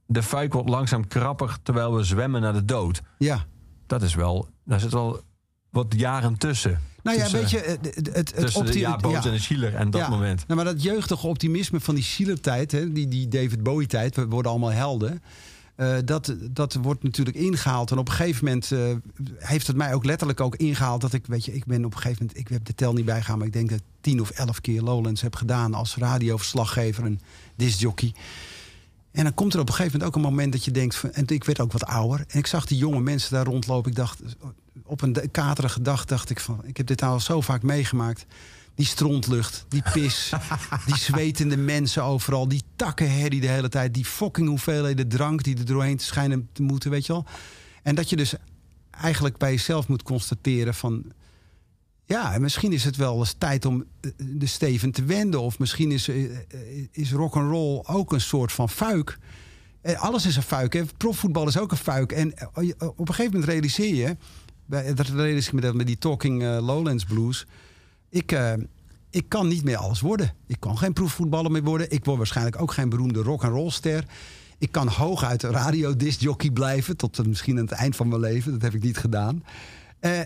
[0.06, 3.00] de fuik wordt langzaam krapper terwijl we zwemmen naar de dood.
[3.18, 3.44] Ja.
[3.86, 4.48] Dat is wel...
[4.64, 5.20] Daar zit wel
[5.70, 6.80] wat jaren tussen.
[7.02, 9.38] Nou ja, Tussen- weet je, het, het, het, het Tussen de opti- ja, en de
[9.38, 10.44] Schieler en dat Ja, moment.
[10.46, 14.50] Nou, maar dat jeugdige optimisme van die Schiller-tijd, hè, die, die David Bowie-tijd, we worden
[14.50, 15.22] allemaal helden.
[15.80, 17.90] Eh, dat, dat wordt natuurlijk ingehaald.
[17.90, 18.80] En op een gegeven moment eh,
[19.38, 22.00] heeft het mij ook letterlijk ook ingehaald dat ik, weet je, ik ben op een
[22.00, 24.30] gegeven moment, ik heb de tel niet bijgegaan, maar ik denk dat ik tien of
[24.30, 27.20] elf keer Lowlands heb gedaan als radioverslaggever en
[27.56, 28.14] discjockey.
[29.12, 31.26] En dan komt er op een gegeven moment ook een moment dat je denkt, en
[31.26, 32.24] ik werd ook wat ouder.
[32.28, 33.90] En ik zag die jonge mensen daar rondlopen.
[33.90, 34.20] Ik dacht,
[34.84, 38.26] op een katerige dag dacht ik van, ik heb dit nou al zo vaak meegemaakt.
[38.80, 40.32] Die strontlucht, die pis,
[40.86, 45.64] die zwetende mensen overal, die takkenherrie de hele tijd, die fucking hoeveelheden drank die er
[45.64, 47.24] doorheen te schijnen te moeten, weet je wel.
[47.82, 48.34] En dat je dus
[48.90, 51.12] eigenlijk bij jezelf moet constateren van,
[52.04, 55.40] ja, en misschien is het wel eens tijd om eh, de steven te wenden.
[55.40, 56.40] Of misschien is, eh, eh,
[56.90, 59.18] is rock and roll ook een soort van fuik.
[59.96, 60.72] Alles is een fuik.
[60.72, 60.84] Hè?
[60.96, 62.12] Profvoetbal is ook een fuik.
[62.12, 62.32] En
[62.78, 64.16] op een gegeven moment realiseer je...
[64.94, 67.46] Dat realiseer ik me dat met die Talking Lowlands Blues.
[68.10, 68.52] Ik, eh,
[69.10, 70.32] ik kan niet meer alles worden.
[70.46, 71.90] Ik kan geen proefvoetballer meer worden.
[71.90, 74.04] Ik word waarschijnlijk ook geen beroemde rock and roll ster.
[74.58, 76.96] Ik kan hooguit een radiodiscjockey blijven.
[76.96, 78.52] Tot eh, misschien aan het eind van mijn leven.
[78.52, 79.44] Dat heb ik niet gedaan.
[80.00, 80.20] Eh,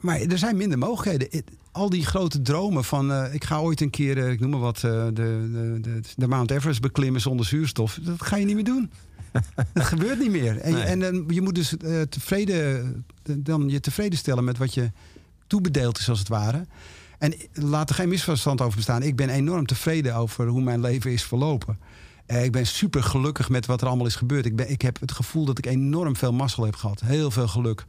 [0.00, 1.44] maar er zijn minder mogelijkheden.
[1.72, 3.32] Al die grote dromen van...
[3.32, 4.78] ik ga ooit een keer, ik noem maar wat...
[4.78, 7.98] de, de, de, de Mount Everest beklimmen zonder zuurstof.
[8.02, 8.90] Dat ga je niet meer doen.
[9.72, 10.58] dat gebeurt niet meer.
[10.58, 10.82] En, Nee.
[10.82, 11.74] en je moet dus
[12.08, 14.90] tevreden, dan je tevreden stellen met wat je
[15.46, 16.66] toebedeeld is als het ware.
[17.18, 19.02] En laat er geen misverstand over bestaan.
[19.02, 21.78] Ik ben enorm tevreden over hoe mijn leven is verlopen.
[22.26, 24.46] Eh, ik ben super gelukkig met wat er allemaal is gebeurd.
[24.46, 27.00] Ik, ben, ik heb het gevoel dat ik enorm veel mazzel heb gehad.
[27.00, 27.84] Heel veel geluk.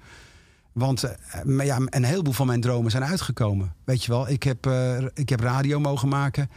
[0.72, 3.74] Want eh, ja, een heleboel van mijn dromen zijn uitgekomen.
[3.84, 6.50] Weet je wel, ik heb, eh, ik heb radio mogen maken.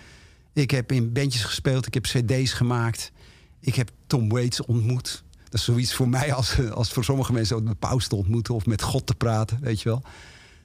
[0.52, 1.86] Ik heb in bandjes gespeeld.
[1.86, 3.12] Ik heb cd's gemaakt.
[3.60, 5.24] Ik heb Tom Waits ontmoet.
[5.44, 8.54] Dat is zoiets voor mij als, als voor sommige mensen ook de paus te ontmoeten
[8.54, 10.02] of met God te praten, weet je wel.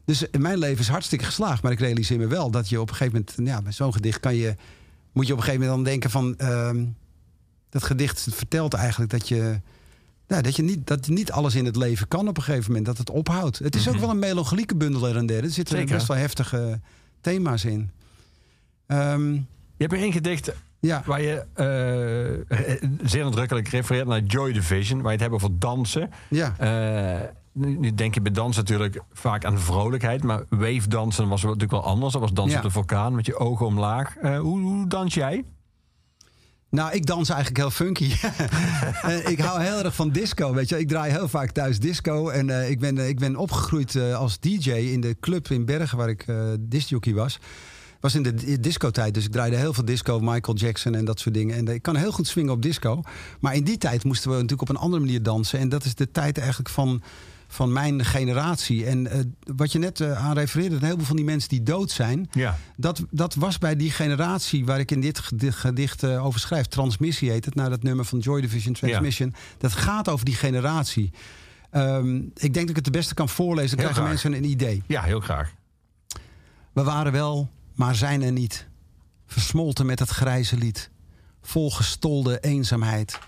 [0.08, 1.64] Dus eh, mijn leven is hartstikke geslaagd.
[1.64, 4.20] Maar ik realiseer me wel dat je op een gegeven moment, ja, met zo'n gedicht
[4.20, 4.56] kan je,
[5.12, 6.86] moet je op een gegeven moment dan denken van, ehm,
[7.70, 9.60] dat gedicht vertelt eigenlijk dat je,
[10.28, 12.86] nou, dat je niet, dat niet alles in het leven kan op een gegeven moment,
[12.86, 13.60] dat het ophoudt.
[13.60, 15.44] Het is ook wel een melancholieke bundel er en der.
[15.44, 15.96] Er zitten Zeker.
[15.96, 16.80] best wel heftige
[17.22, 17.92] thema's in.
[18.88, 19.44] Ehm, Je
[19.78, 25.02] hebt er één gedicht ja, waar je eh, zeer nadrukkelijk refereert naar Joy Division.
[25.02, 26.10] Waar je het hebt over dansen.
[26.30, 26.56] ja.
[26.58, 27.28] Eh,
[27.58, 30.24] nu, denk je bij dansen natuurlijk vaak aan vrolijkheid.
[30.24, 32.14] Maar wave dansen was natuurlijk wel anders.
[32.14, 32.58] Dat was dansen Ja.
[32.58, 34.16] op de vulkaan met je ogen omlaag.
[34.18, 35.44] Eh, hoe, hoe dans jij?
[36.70, 38.12] Nou, ik dans eigenlijk heel funky.
[39.02, 40.80] En ik hou heel erg van disco, weet je.
[40.80, 42.30] Ik draai heel vaak thuis disco.
[42.30, 45.66] En eh, ik, ben, eh, ik ben opgegroeid eh, als DJ in de club in
[45.66, 45.98] Bergen...
[45.98, 47.40] waar ik eh discjockey was.
[48.00, 50.20] was in de di- discotijd, dus ik draaide heel veel disco.
[50.20, 51.56] Michael Jackson en dat soort dingen.
[51.56, 53.02] En eh, ik kan heel goed swingen op disco.
[53.40, 55.60] Maar in die tijd moesten we natuurlijk op een andere manier dansen.
[55.60, 57.02] En dat is de tijd eigenlijk van,
[57.48, 58.86] van mijn generatie.
[58.86, 59.20] En eh,
[59.56, 60.76] wat je net eh, aan refereerde...
[60.76, 62.30] een heleboel van die mensen die dood zijn...
[62.32, 62.58] Ja.
[62.76, 66.66] Dat, dat was bij die generatie waar ik in dit gedicht, eh, over schrijf.
[66.66, 69.34] Transmissie heet het, naar dat nummer van Joy Division Transmission.
[69.58, 71.12] Dat gaat over die generatie.
[71.72, 73.78] Ehm, ik denk dat ik het het beste kan voorlezen.
[73.78, 74.32] Dan Heel krijgen graag.
[74.32, 74.84] mensen een idee.
[74.88, 75.54] Ja, heel graag.
[76.74, 78.68] We waren wel, maar zijn er niet.
[79.28, 80.90] versmolten met het grijze lied.
[81.42, 83.20] Vol gestolde eenzaamheid,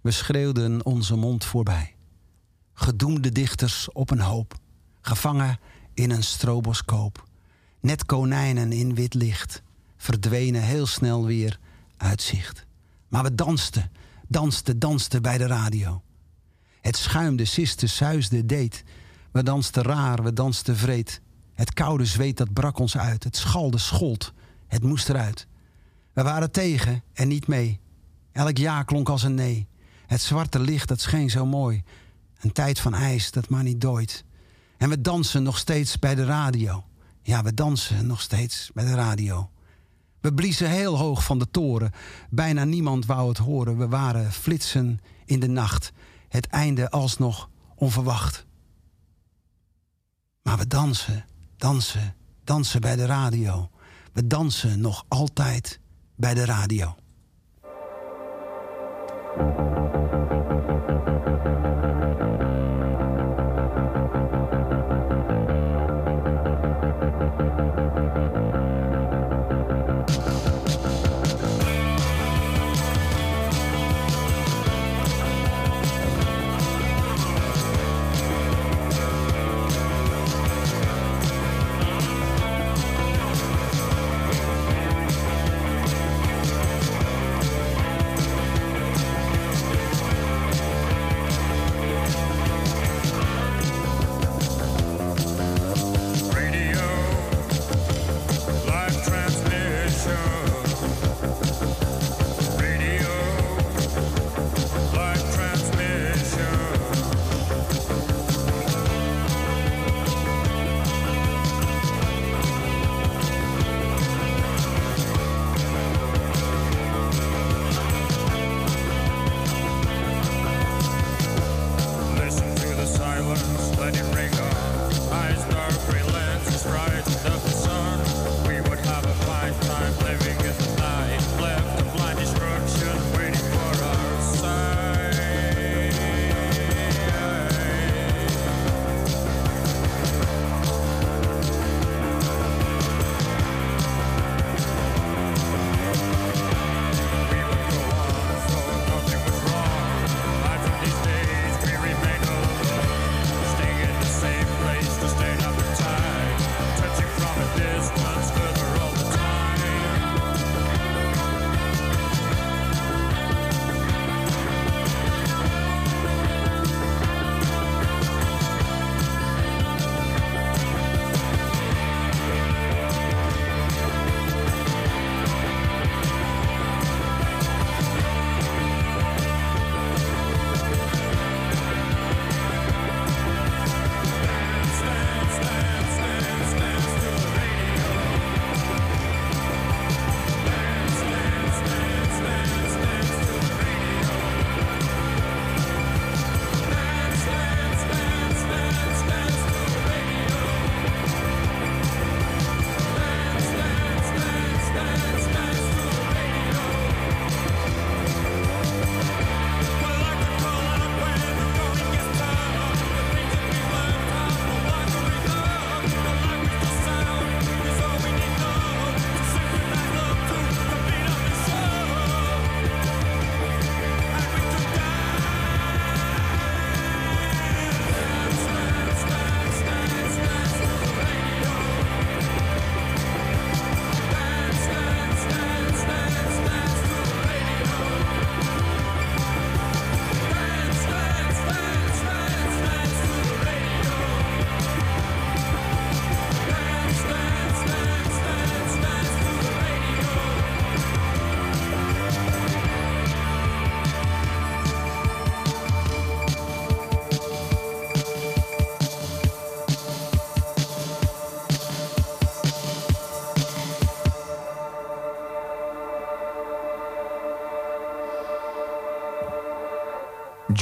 [0.00, 1.91] we schreeuwden onze mond voorbij.
[2.82, 4.54] Gedoemde dichters op een hoop,
[5.00, 5.58] gevangen
[5.94, 7.28] in een stroboscoop.
[7.80, 9.62] Net konijnen in wit licht,
[9.96, 11.58] verdwenen heel snel weer
[11.96, 12.66] uit zicht.
[13.08, 13.90] Maar we dansten,
[14.28, 16.02] dansten, dansten bij de radio.
[16.80, 18.84] Het schuimde, siste, suisde, deed.
[19.32, 21.20] We dansten raar, we dansten vreed.
[21.54, 23.24] Het koude zweet dat brak ons uit.
[23.24, 24.32] Het schalde, schold.
[24.66, 25.46] Het moest eruit.
[26.12, 27.80] We waren tegen en niet mee.
[28.32, 29.66] Elk ja klonk als een nee.
[30.06, 31.82] Het zwarte licht dat scheen zo mooi.
[32.42, 34.24] Een tijd van ijs dat maar niet dooit.
[34.76, 36.84] En we dansen nog steeds bij de radio.
[37.22, 39.50] Ja, we dansen nog steeds bij de radio.
[40.20, 41.90] We bliezen heel hoog van de toren.
[42.30, 43.78] Bijna niemand wou het horen.
[43.78, 45.92] We waren flitsen in de nacht.
[46.28, 48.46] Het einde alsnog onverwacht.
[50.42, 51.24] Maar we dansen,
[51.56, 52.14] dansen,
[52.44, 53.70] dansen bij de radio.
[54.12, 55.80] We dansen nog altijd
[56.16, 56.94] bij de radio.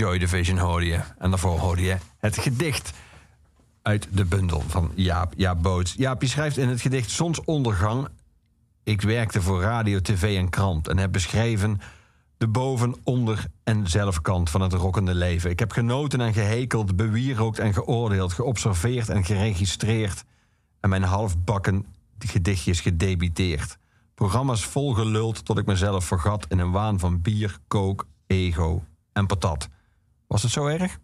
[0.00, 1.00] Joy Division hoorde je.
[1.18, 2.92] En daarvoor hoorde je het gedicht
[3.82, 5.94] uit de bundel van Jaap, Jaap Boots.
[5.96, 8.08] Jaap, je schrijft in het gedicht Zonsondergang...
[8.82, 10.88] Ik werkte voor radio, tv en krant...
[10.88, 11.80] en heb beschreven
[12.36, 15.50] de boven, onder en zelfkant van het rokkende leven.
[15.50, 18.32] Ik heb genoten en gehekeld, bewierookt en geoordeeld...
[18.32, 20.24] geobserveerd en geregistreerd...
[20.80, 21.86] en mijn halfbakken
[22.18, 23.78] gedichtjes gedebiteerd.
[24.14, 29.68] Programma's volgeluld tot ik mezelf vergat in een waan van bier, kook, ego en patat.
[30.30, 30.98] Was het zo erg?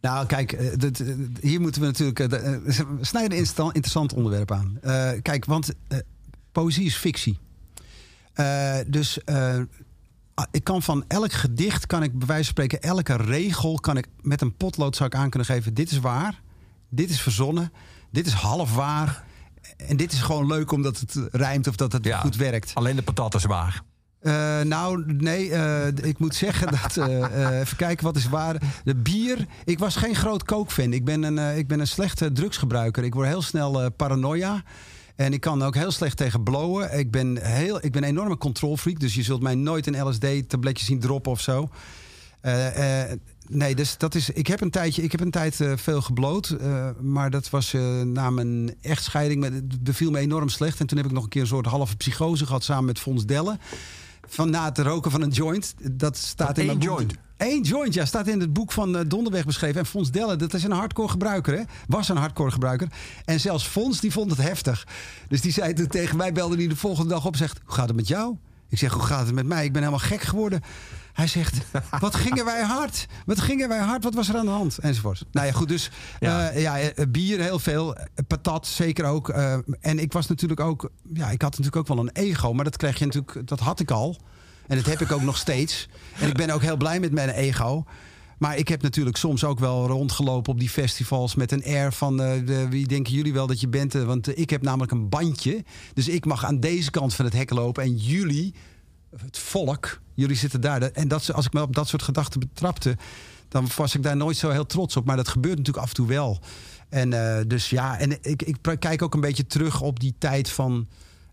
[0.00, 2.18] Nou, kijk, eh, dit, eh, hier moeten we natuurlijk.
[2.20, 4.78] eh, de- We snijden een interessant onderwerp aan.
[5.22, 5.72] Kijk, want
[6.52, 7.38] poëzie is fictie.
[8.86, 9.18] Dus
[10.34, 13.96] ah, ik kan van elk gedicht, kan ik bij wijze van spreken, elke regel, kan
[13.96, 15.74] ik met een potlood zou ik aan kunnen geven.
[15.74, 16.40] Dit is waar,
[16.88, 17.72] dit is verzonnen,
[18.10, 19.24] dit is half waar.
[19.76, 22.20] En dit is gewoon leuk omdat het rijmt of dat het Ja.
[22.20, 22.74] goed werkt.
[22.74, 23.82] Alleen de patat is waar.
[24.24, 26.96] Eh, nou, nee, eh, ik moet zeggen dat.
[26.96, 28.56] eh, even kijken, wat is waar?
[28.84, 29.46] De bier.
[29.64, 30.92] Ik was geen groot kookfan.
[30.92, 33.04] Ik ben een, ik ben een slechte drugsgebruiker.
[33.04, 34.62] Ik word heel snel paranoia.
[35.16, 36.98] En ik kan ook heel slecht tegen blowen.
[36.98, 39.00] Ik ben, heel, ik ben een enorme controlfreak.
[39.00, 41.68] Dus je zult mij nooit een LSD-tabletje zien droppen of zo.
[43.48, 44.30] Nee, dus dat is.
[44.30, 46.56] Ik heb een tijdje, ik heb een tijd veel gebloot.
[47.00, 49.44] maar dat was na mijn echtscheiding.
[49.44, 50.80] Het beviel me enorm slecht.
[50.80, 53.26] En toen heb ik nog een keer een soort halve psychose gehad samen met Fons
[53.26, 53.58] Dellen.
[54.34, 55.74] Van na het roken van een joint.
[55.92, 56.88] Dat staat in mijn boek.
[56.88, 57.14] joint?
[57.36, 58.04] Eén joint, ja.
[58.04, 59.80] Staat in het boek van eh, Donderweg beschreven.
[59.80, 61.62] En Fons Dellen, dat is een hardcore gebruiker, hè?
[61.86, 62.88] Was een hardcore gebruiker.
[63.24, 64.86] En zelfs Fons, die vond het heftig.
[65.28, 67.60] Dus die zei toen tegen mij, belde hij de volgende dag op en zegt...
[67.64, 68.36] Hoe gaat het met jou?
[68.68, 69.64] Ik zeg, hoe gaat het met mij?
[69.64, 70.60] Ik ben helemaal gek geworden.
[71.14, 71.56] Hij zegt,
[72.00, 73.06] wat gingen wij hard?
[73.26, 74.04] Wat gingen wij hard?
[74.04, 74.78] Wat was er aan de hand?
[74.78, 75.24] Enzovoort.
[75.32, 75.90] Nou ja, goed, dus
[76.20, 76.50] Ja.
[76.52, 77.94] ja, ja eh, bier heel veel.
[77.96, 79.28] eh, Patat zeker ook.
[79.28, 80.90] eh, en ik was natuurlijk ook...
[81.14, 82.52] Ja, ik had natuurlijk ook wel een ego.
[82.52, 83.48] Maar dat kreeg je natuurlijk...
[83.48, 84.16] Dat had ik al.
[84.66, 85.88] En dat heb ik ook nog steeds.
[86.20, 87.84] En ik ben ook heel blij met mijn ego.
[88.38, 92.22] Maar ik heb natuurlijk soms ook wel rondgelopen op die festivals met een air van
[92.22, 93.94] eh, de, wie denken jullie wel dat je bent?
[93.94, 95.64] Eh, Want eh, ik heb namelijk een bandje.
[95.94, 97.82] Dus ik mag aan deze kant van het hek lopen.
[97.82, 98.54] En jullie,
[99.16, 100.82] het volk, jullie zitten daar.
[100.82, 102.96] En dat, als ik me op dat soort gedachten betrapte,
[103.48, 105.04] dan was ik daar nooit zo heel trots op.
[105.04, 106.40] Maar dat gebeurt natuurlijk af en toe wel.
[106.88, 110.50] En eh, dus ja, en ik, ik kijk ook een beetje terug op die tijd
[110.50, 110.88] van.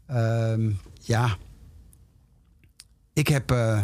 [0.07, 0.71] ehm,
[1.01, 1.37] ja.
[3.13, 3.51] Ik heb.
[3.51, 3.81] eh,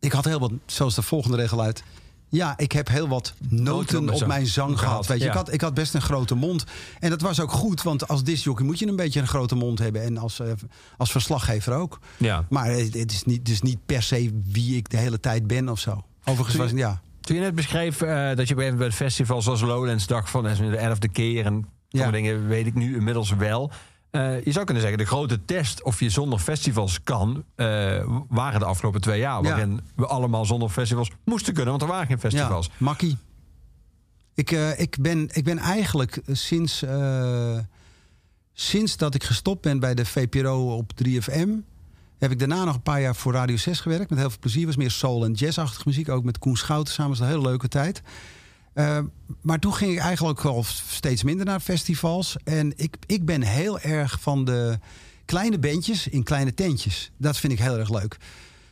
[0.00, 1.82] ik had heel wat, zoals de volgende regel uit.
[2.30, 5.06] Ja, ik heb heel wat noten op mijn zang gehad.
[5.06, 5.30] Weet je, ja.
[5.30, 6.64] ik, had, ik had best een grote mond.
[7.00, 9.78] En dat was ook goed, want als discjockey moet je een beetje een grote mond
[9.78, 10.02] hebben.
[10.02, 10.52] En als, eh,
[10.96, 11.98] als verslaggever ook.
[12.16, 12.44] Ja.
[12.48, 15.78] Maar het, is niet, is niet per se wie ik de hele tijd ben of
[15.78, 16.04] zo.
[16.24, 17.00] Overigens was ja.
[17.20, 20.42] Toen je net beschreef eh, dat je een bij het festival zoals Lowlands dacht van...
[20.42, 22.10] de elfde keer en Ja.
[22.10, 23.70] dingen weet ik nu inmiddels wel.
[24.10, 27.44] Eh, je zou kunnen zeggen, de grote test of je zonder festivals kan...
[27.54, 27.66] eh,
[28.28, 29.42] waren de afgelopen twee jaar.
[29.42, 29.48] Ja.
[29.48, 32.66] Waarin we allemaal zonder festivals moesten kunnen, want er waren geen festivals.
[32.66, 33.16] Ja, makkie.
[34.34, 36.84] Ik, eh, ik, ben, ik ben eigenlijk sinds,
[38.52, 41.48] sinds dat ik gestopt ben bij de VPRO op 3FM...
[42.18, 44.10] heb ik daarna nog een paar jaar voor Radio 6 gewerkt.
[44.10, 44.66] Met heel veel plezier.
[44.66, 46.08] was meer soul- en jazzachtige muziek.
[46.08, 47.10] Ook met Koen Schouten samen.
[47.10, 48.02] was een hele leuke tijd.
[48.72, 48.98] Eh,
[49.40, 52.36] maar toen ging ik eigenlijk al steeds minder naar festivals.
[52.44, 54.78] En ik, ik ben heel erg van de
[55.24, 57.10] kleine bandjes in kleine tentjes.
[57.16, 58.16] Dat vind ik heel erg leuk.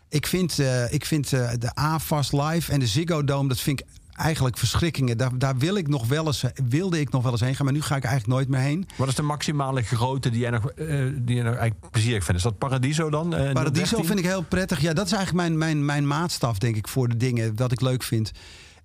[0.08, 3.48] Ik vind, eh, ik vind eh, de AFAS Live en de Ziggo Dome...
[3.48, 5.16] dat vind ik eigenlijk verschrikkingen.
[5.16, 7.64] Daar, daar wil ik nog wel eens, wilde ik nog wel eens heen gaan.
[7.64, 8.88] Maar nu ga ik eigenlijk nooit meer heen.
[8.96, 12.38] Wat is de maximale grootte die jij nog, eh, die je nog eigenlijk plezierig vindt?
[12.38, 13.28] Is dat Paradiso dan?
[13.28, 14.04] Paradiso 013?
[14.04, 14.80] vind ik heel prettig.
[14.80, 17.80] Ja, dat is eigenlijk mijn, mijn, mijn maatstaf, denk ik, voor de dingen dat ik
[17.80, 18.32] leuk vind.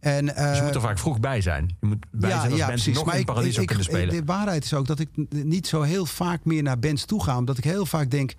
[0.04, 1.76] En, Dus je eh, moet er vaak vroeg bij zijn.
[1.80, 4.16] Je moet bij zijn als mensen nog in Paradiso ik- kunnen spelen.
[4.16, 7.38] De waarheid is ook dat ik niet zo heel vaak meer naar bands toe ga.
[7.38, 8.34] Omdat ik heel vaak denk,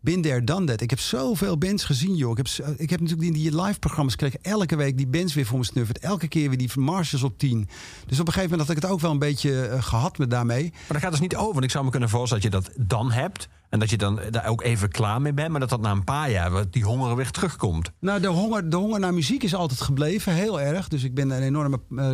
[0.00, 0.80] bin there, done that.
[0.80, 2.30] Ik heb zoveel bands gezien, joh.
[2.30, 5.46] Ik heb, ik heb natuurlijk in die live programma's kreeg elke week die bands weer
[5.46, 5.98] voor me snuffert.
[5.98, 7.68] Elke keer weer die Marshes op 10.
[8.06, 10.30] Dus op een gegeven moment had ik het ook wel een beetje eh, gehad met
[10.30, 10.70] daarmee.
[10.70, 11.52] Maar dat gaat dus niet over.
[11.52, 13.48] Want ik zou me kunnen voorstellen dat je dat dan hebt.
[13.72, 15.50] En dat je dan daar ook even klaar mee bent.
[15.50, 17.92] Maar dat dat na een paar jaar die honger weer terugkomt.
[17.98, 20.88] Nou, de honger, de honger naar muziek is altijd gebleven, heel erg.
[20.88, 22.10] Dus ik ben een enorme eh,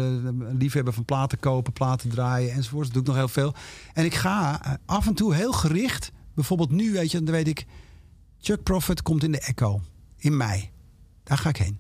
[0.58, 2.84] liefhebber van platen kopen, platen draaien enzovoort.
[2.84, 3.54] Dat doe ik nog heel veel.
[3.92, 6.12] En ik ga eh, af en toe heel gericht.
[6.34, 7.66] Bijvoorbeeld nu, weet je, dan weet ik...
[8.40, 9.80] Chuck Prophet komt in de Echo
[10.16, 10.70] in mei.
[11.24, 11.78] Daar ga ik heen.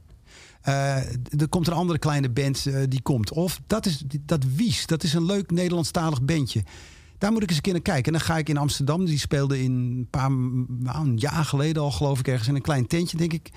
[0.60, 0.96] Eh,
[1.40, 3.32] er komt een andere kleine band die komt.
[3.32, 4.86] Of dat is dat Wies.
[4.86, 6.64] Dat is een leuk Nederlandstalig bandje.
[7.18, 8.04] Daar moet ik eens een keer naar kijken.
[8.04, 9.04] En dan ga ik in Amsterdam.
[9.04, 10.30] Die speelde in een paar
[10.68, 13.50] nou, een jaar geleden al, geloof ik, ergens in een klein tentje, denk ik.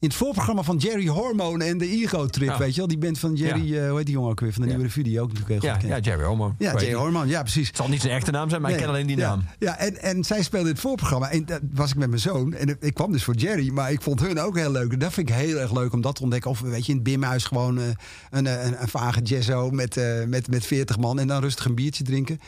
[0.00, 2.88] In het voorprogramma van Jerry Hormone en de Ego Trip, weet je wel?
[2.88, 4.52] Die band van Jerry, eh, hoe heet die jongen ook weer?
[4.52, 4.74] Van de Ja.
[4.74, 6.04] nieuwe revue, die ook natuurlijk heel Ja, goed kent.
[6.04, 6.54] ja Jerry Homo.
[6.58, 7.66] Ja, Jerry Hormone, ja, precies.
[7.66, 9.44] Het zal niet zijn echte naam zijn, maar ik ken alleen die naam.
[9.58, 11.30] Ja, en, en zij speelde in het voorprogramma.
[11.30, 12.54] En dat was ik met mijn zoon.
[12.54, 13.70] En ik kwam dus voor Jerry.
[13.70, 14.92] Maar ik vond hun ook heel leuk.
[14.92, 16.50] En dat vind ik heel erg leuk om dat te ontdekken.
[16.50, 17.84] Of weet je, in het Bimhuis gewoon eh,
[18.30, 21.18] een, een, een vage jazzo met, eh, met, met 40 man.
[21.18, 22.40] En dan rustig een biertje drinken.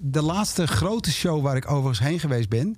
[0.00, 2.76] De laatste grote show waar ik overigens heen geweest ben...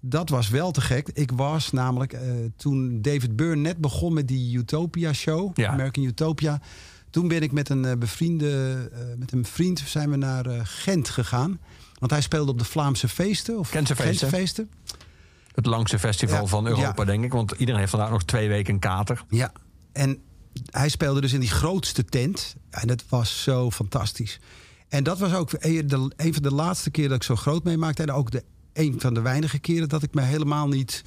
[0.00, 1.08] Dat was wel te gek.
[1.12, 2.22] Ik was namelijk eh,
[2.56, 5.70] toen David Byrne net begon met die Utopia show, Ja.
[5.70, 6.60] American Utopia.
[7.10, 11.08] Toen ben ik met een eh, bevriende, eh, met een vriend zijn we naar Gent
[11.08, 11.58] gegaan.
[11.98, 13.58] Want hij speelde op de Vlaamse feesten.
[13.58, 14.28] Of Gentse feesten.
[14.28, 14.70] feesten.
[15.54, 17.04] Het langste festival Ja, van Europa, ja.
[17.04, 17.32] denk ik.
[17.32, 19.24] Want iedereen heeft vandaag nog twee weken een kater.
[19.28, 19.52] Ja,
[19.92, 20.18] en
[20.70, 22.56] hij speelde dus in die grootste tent.
[22.70, 24.40] En dat was zo fantastisch.
[24.88, 28.02] En dat was ook een van de laatste keren dat ik zo groot meemaakte.
[28.02, 31.02] En ook de, een van de weinige keren dat ik me helemaal niet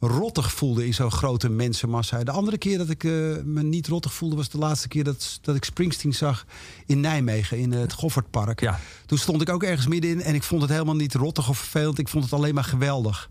[0.00, 2.24] rottig voelde in zo'n grote mensenmassa.
[2.24, 3.10] De andere keer dat ik eh,
[3.44, 6.46] me niet rottig voelde was de laatste keer dat, dat ik Springsteen zag
[6.86, 8.60] in Nijmegen in het Goffertpark.
[8.60, 8.80] Ja.
[9.06, 11.98] Toen stond ik ook ergens middenin en ik vond het helemaal niet rottig of vervelend.
[11.98, 13.30] Ik vond het alleen maar geweldig.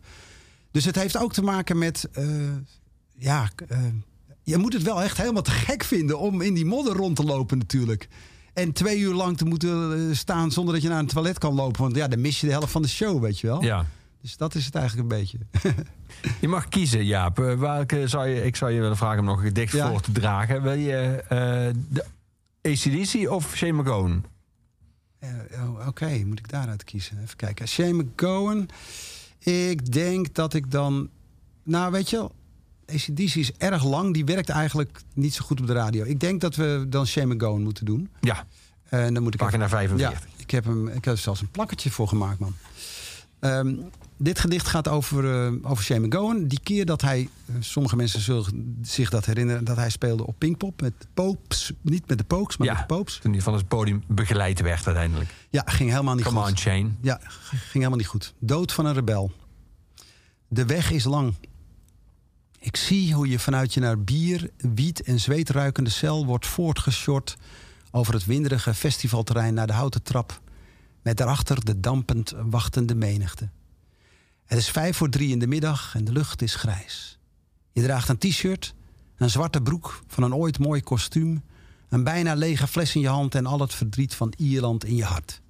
[0.72, 2.10] Dus het heeft ook te maken met.
[2.12, 2.26] eh,
[3.18, 3.80] ja, eh,
[4.44, 7.24] je moet het wel echt helemaal te gek vinden om in die modder rond te
[7.24, 8.08] lopen, natuurlijk.
[8.56, 11.54] En twee uur lang te moeten eh, staan zonder dat je naar een toilet kan
[11.54, 11.82] lopen.
[11.82, 13.64] Want ja, dan mis je de helft van de show, weet je wel.
[13.64, 13.86] Ja.
[14.22, 15.38] Dus dat is het eigenlijk een beetje.
[16.42, 17.40] Je mag kiezen, Jaap.
[17.40, 19.90] Eh, Welke zou je, ik zou je willen vragen om nog een gedicht Ja.
[19.90, 20.62] voor te dragen.
[20.62, 21.38] Wil je eh,
[21.90, 22.06] de
[22.62, 24.24] ACDC of Shane McGowan?
[25.54, 27.22] Oh, Oké, moet ik daaruit kiezen?
[27.24, 27.68] Even kijken.
[27.68, 28.70] Shane McGowan.
[29.40, 31.10] Ik denk dat ik dan...
[31.64, 32.32] Nou, weet je wel...
[32.94, 34.14] ACDC is erg lang.
[34.14, 36.04] Die werkt eigenlijk niet zo goed op de radio.
[36.06, 38.10] Ik denk dat we dan Shane McGowan moeten doen.
[38.22, 38.46] Ja,
[38.90, 40.20] En dan moet ik even- pagina 45.
[40.20, 42.56] Ja, ik heb, hem, ik heb er zelfs een plakketje voor gemaakt, man.
[43.40, 43.76] Ehm,
[44.18, 46.48] dit gedicht gaat over, eh over Shane McGowan.
[46.48, 49.64] Die keer dat hij, eh, sommige mensen zullen zich dat herinneren...
[49.64, 51.72] dat hij speelde op Pinkpop met de Popes.
[51.82, 52.74] Niet met de Pokes, maar Ja.
[52.74, 53.18] met de Popes.
[53.18, 55.30] Toen hij van het podium begeleid werd uiteindelijk.
[55.50, 56.50] Ja, ging helemaal niet Come goed.
[56.50, 56.90] on, Shane.
[57.02, 57.20] Ja,
[57.50, 58.34] ging helemaal niet goed.
[58.40, 59.32] Dood van een rebel.
[60.48, 61.34] De weg is lang.
[62.66, 67.38] Ik zie hoe je vanuit je naar bier, wiet en zweet ruikende cel wordt voortgeshort
[67.92, 70.42] over het winderige festivalterrein naar de houten trap.
[71.02, 73.50] Met daarachter de dampend wachtende menigte.
[74.46, 77.20] Het is vijf voor drie in de middag en de lucht is grijs.
[77.72, 78.74] Je draagt een t-shirt,
[79.18, 81.44] een zwarte broek van een ooit mooi kostuum,
[81.90, 85.06] een bijna lege fles in je hand en al het verdriet van Ierland in je
[85.06, 85.42] hart.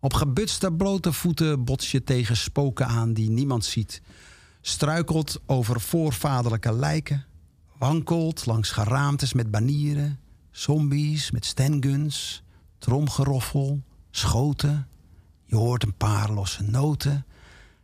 [0.00, 4.02] Op gebutste blote voeten bots je tegen spoken aan die niemand ziet.
[4.60, 7.26] Struikelt over voorvaderlijke lijken.
[7.78, 10.18] Wankelt langs geraamtes met banieren.
[10.50, 12.42] Zombies met standguns.
[12.78, 13.82] Tromgeroffel.
[14.10, 14.88] Schoten.
[15.44, 17.26] Je hoort een paar losse noten.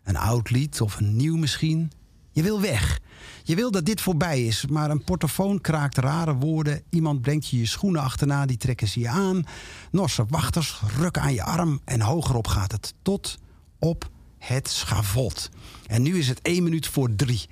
[0.02, 1.90] Een oud lied of een nieuw misschien.
[2.30, 3.00] Je wil weg.
[3.42, 6.82] Je wil dat dit voorbij is, maar een portofoon kraakt rare woorden.
[6.90, 9.44] Iemand brengt je je schoenen achterna, die trekken ze je aan.
[9.90, 12.94] Norse wachters rukken aan je arm en hogerop gaat het.
[13.02, 13.38] Tot
[13.78, 15.50] op het schavot.
[15.86, 17.48] En nu is het één minuut voor drie.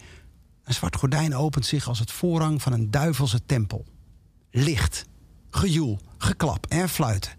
[0.64, 3.84] Een zwart gordijn opent zich als het voorrang van een duivelse tempel.
[4.50, 5.04] Licht,
[5.50, 7.32] gejoel, geklap en fluiten.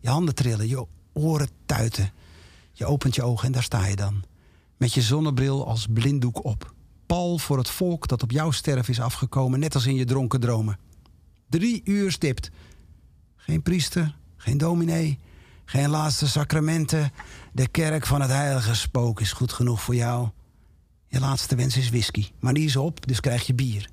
[0.00, 2.12] Je handen trillen, je oren tuiten.
[2.72, 4.24] Je opent je ogen en daar sta je dan.
[4.76, 6.74] Met je zonnebril als blinddoek op.
[7.06, 10.40] Pal voor het volk dat op jouw sterf is afgekomen, net als in je dronken
[10.40, 10.78] dromen.
[11.48, 12.50] Drie uur stipt.
[13.36, 15.18] Geen priester, geen dominee,
[15.64, 17.12] geen laatste sacramenten.
[17.52, 20.28] De kerk van het heilige spook is goed genoeg voor jou.
[21.08, 23.90] Je laatste wens is whisky, maar die is op, dus krijg je bier.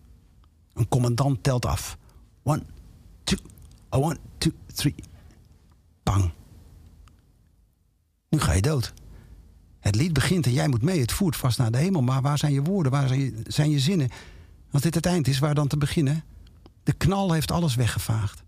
[0.74, 1.98] Een commandant telt af.
[2.44, 2.64] One,
[3.24, 3.38] two,
[3.94, 4.96] a one, two, three.
[6.04, 6.32] Bang.
[8.30, 8.94] Nu ga je dood.
[9.80, 11.00] Het lied begint en jij moet mee.
[11.00, 12.02] Het voert vast naar de hemel.
[12.02, 12.92] Maar waar zijn je woorden?
[12.92, 14.10] Waar zijn je, zijn je zinnen?
[14.72, 16.24] Als dit het eind is, waar dan te beginnen?
[16.84, 18.44] De knal heeft alles weggevaagd.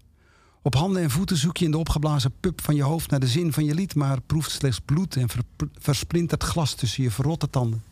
[0.61, 3.28] Op handen en voeten zoek je in de opgeblazen pup van je hoofd naar de
[3.28, 5.41] zin van je lied, maar proeft slechts bloed en ver,
[5.80, 7.84] versplinterd glas tussen je verrotte tanden.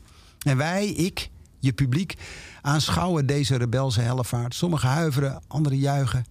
[0.46, 1.30] En wij, ik,
[1.60, 2.14] je publiek,
[2.62, 4.56] aanschouwen deze rebelse hellevaart.
[4.56, 6.26] Sommigen huiveren, anderen juichen.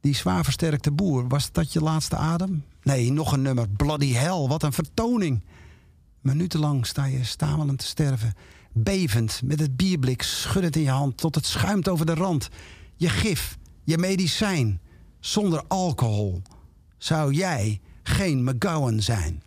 [0.00, 2.64] Die zwaar versterkte boer, was dat je laatste adem?
[2.82, 3.68] Nee, nog een nummer.
[3.68, 5.42] Bloody hell, wat een vertoning.
[6.20, 8.34] Minutenlang sta je stamelend te sterven.
[8.72, 12.48] Bevend, met het bierblik schuddend in je hand tot het schuimt over de rand.
[12.96, 14.80] Je gif, je medicijn,
[15.20, 16.42] zonder alcohol.
[16.98, 19.42] Zou jij geen McGowan zijn?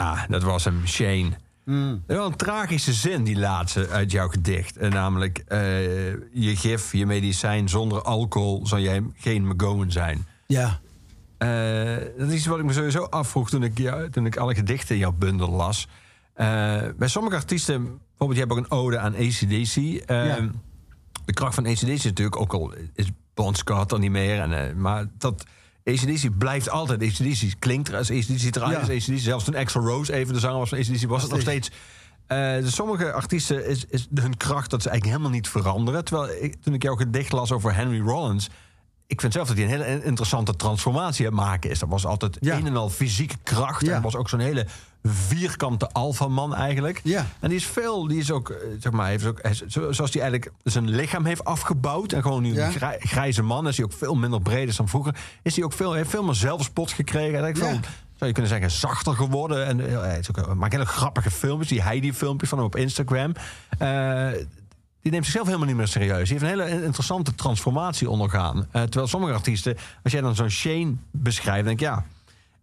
[0.00, 1.30] Ja, dat was hem, Shane.
[2.06, 4.76] Wel een tragische zin, die laatste uit jouw gedicht.
[4.76, 10.26] En namelijk, eh, je gif, je medicijn, zonder alcohol zou jij geen McGowan zijn.
[10.46, 10.80] Ja.
[11.38, 15.00] Eh, dat is wat ik me sowieso afvroeg toen ik, toen ik alle gedichten in
[15.00, 15.88] jouw bundel las.
[16.34, 16.46] Eh,
[16.98, 19.76] bij sommige artiesten, bijvoorbeeld, je hebt ook een ode aan ACDC.
[19.76, 20.48] Eh, Ja.
[21.24, 24.40] De kracht van ACDC is natuurlijk ook al, is Bon Scott er niet meer.
[24.40, 25.44] En, eh, maar dat
[25.84, 27.54] ACDC blijft altijd ACDC.
[27.58, 28.78] Klinkt er als ACDC eruit Ja.
[28.78, 29.18] als ACDC.
[29.18, 31.70] Zelfs toen Axl Rose even de zanger was van ACDC, was het nog steeds...
[32.60, 36.04] dus sommige artiesten is, is hun kracht dat ze eigenlijk helemaal niet veranderen.
[36.04, 38.48] Terwijl ik, toen ik jouw gedicht las over Henry Rollins...
[39.10, 41.78] Ik vind zelf dat hij een hele interessante transformatie aan het maken is.
[41.78, 42.56] Dat was altijd Ja.
[42.56, 43.86] een en al fysieke kracht.
[43.86, 43.94] Ja.
[43.94, 44.66] En was ook zo'n hele
[45.04, 47.00] vierkante alfaman eigenlijk.
[47.04, 47.26] Ja.
[47.40, 50.52] En die is veel, die is ook, eh, zeg maar, heeft ook, zoals hij eigenlijk
[50.64, 52.12] zijn lichaam heeft afgebouwd.
[52.12, 52.66] En gewoon nu Ja.
[52.66, 55.14] een grij- grijze man is hij ook veel minder breed is dan vroeger.
[55.42, 57.38] Is hij ook veel, heeft veel meer zelfspot gekregen.
[57.38, 57.54] En Ja.
[57.54, 57.78] veel,
[58.16, 59.66] zou je kunnen zeggen, zachter geworden.
[59.66, 61.68] En eh, hij is ook, hij maakt hele grappige filmpjes.
[61.68, 63.32] Die Heidi filmpjes van hem op Instagram.
[63.78, 64.28] Eh,
[65.02, 66.28] die neemt zichzelf helemaal niet meer serieus.
[66.28, 68.66] Die heeft een hele interessante transformatie ondergaan.
[68.70, 72.04] Eh, terwijl sommige artiesten, als jij dan zo'n Shane beschrijft, denk ik ja.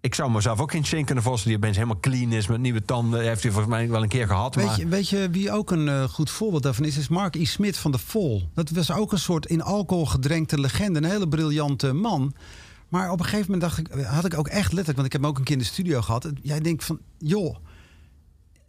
[0.01, 2.85] Ik zou mezelf ook geen Shane kunnen voorstellen die opeens helemaal clean is met nieuwe
[2.85, 3.21] tanden.
[3.21, 4.55] Heeft hij volgens mij wel een keer gehad.
[4.55, 4.79] Weet maar...
[4.79, 6.97] je, weet je wie ook een eh, goed voorbeeld daarvan is?
[6.97, 7.45] Is Mark E.
[7.45, 8.49] Smith van de Vol.
[8.53, 10.99] Dat was ook een soort in alcohol gedrenkte legende.
[10.99, 12.33] Een hele briljante man.
[12.89, 14.95] Maar op een gegeven moment dacht ik, had ik ook echt letterlijk...
[14.95, 16.31] want ik heb hem ook een keer in de studio gehad.
[16.41, 17.55] Jij denkt van, joh,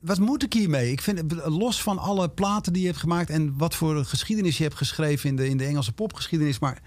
[0.00, 0.90] wat moet ik hiermee?
[0.90, 3.30] Ik vind, los van alle platen die je hebt gemaakt...
[3.30, 6.58] en wat voor geschiedenis je hebt geschreven in de, in de Engelse popgeschiedenis...
[6.58, 6.82] maar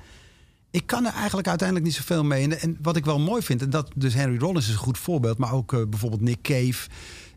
[0.72, 2.44] ik kan er eigenlijk uiteindelijk niet zoveel mee.
[2.44, 4.98] En, en wat ik wel mooi vind, en dat dus Henry Rollins is een goed
[4.98, 6.90] voorbeeld, maar ook eh, bijvoorbeeld Nick Cave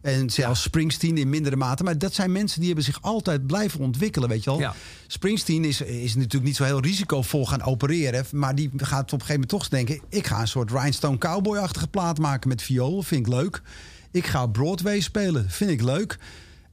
[0.02, 1.84] en zelfs Springsteen in mindere mate.
[1.84, 4.58] Maar dat zijn mensen die hebben zich altijd blijven ontwikkelen, weet je wel.
[4.58, 4.74] Ja.
[5.06, 9.26] Springsteen is, is natuurlijk niet zo heel risicovol gaan opereren, maar die gaat op een
[9.26, 13.26] gegeven moment toch denken: ik ga een soort Rhinestone Cowboy-achtige plaat maken met viool, vind
[13.26, 13.62] ik leuk.
[14.14, 16.18] Ik ga Broadway spelen, vind ik leuk.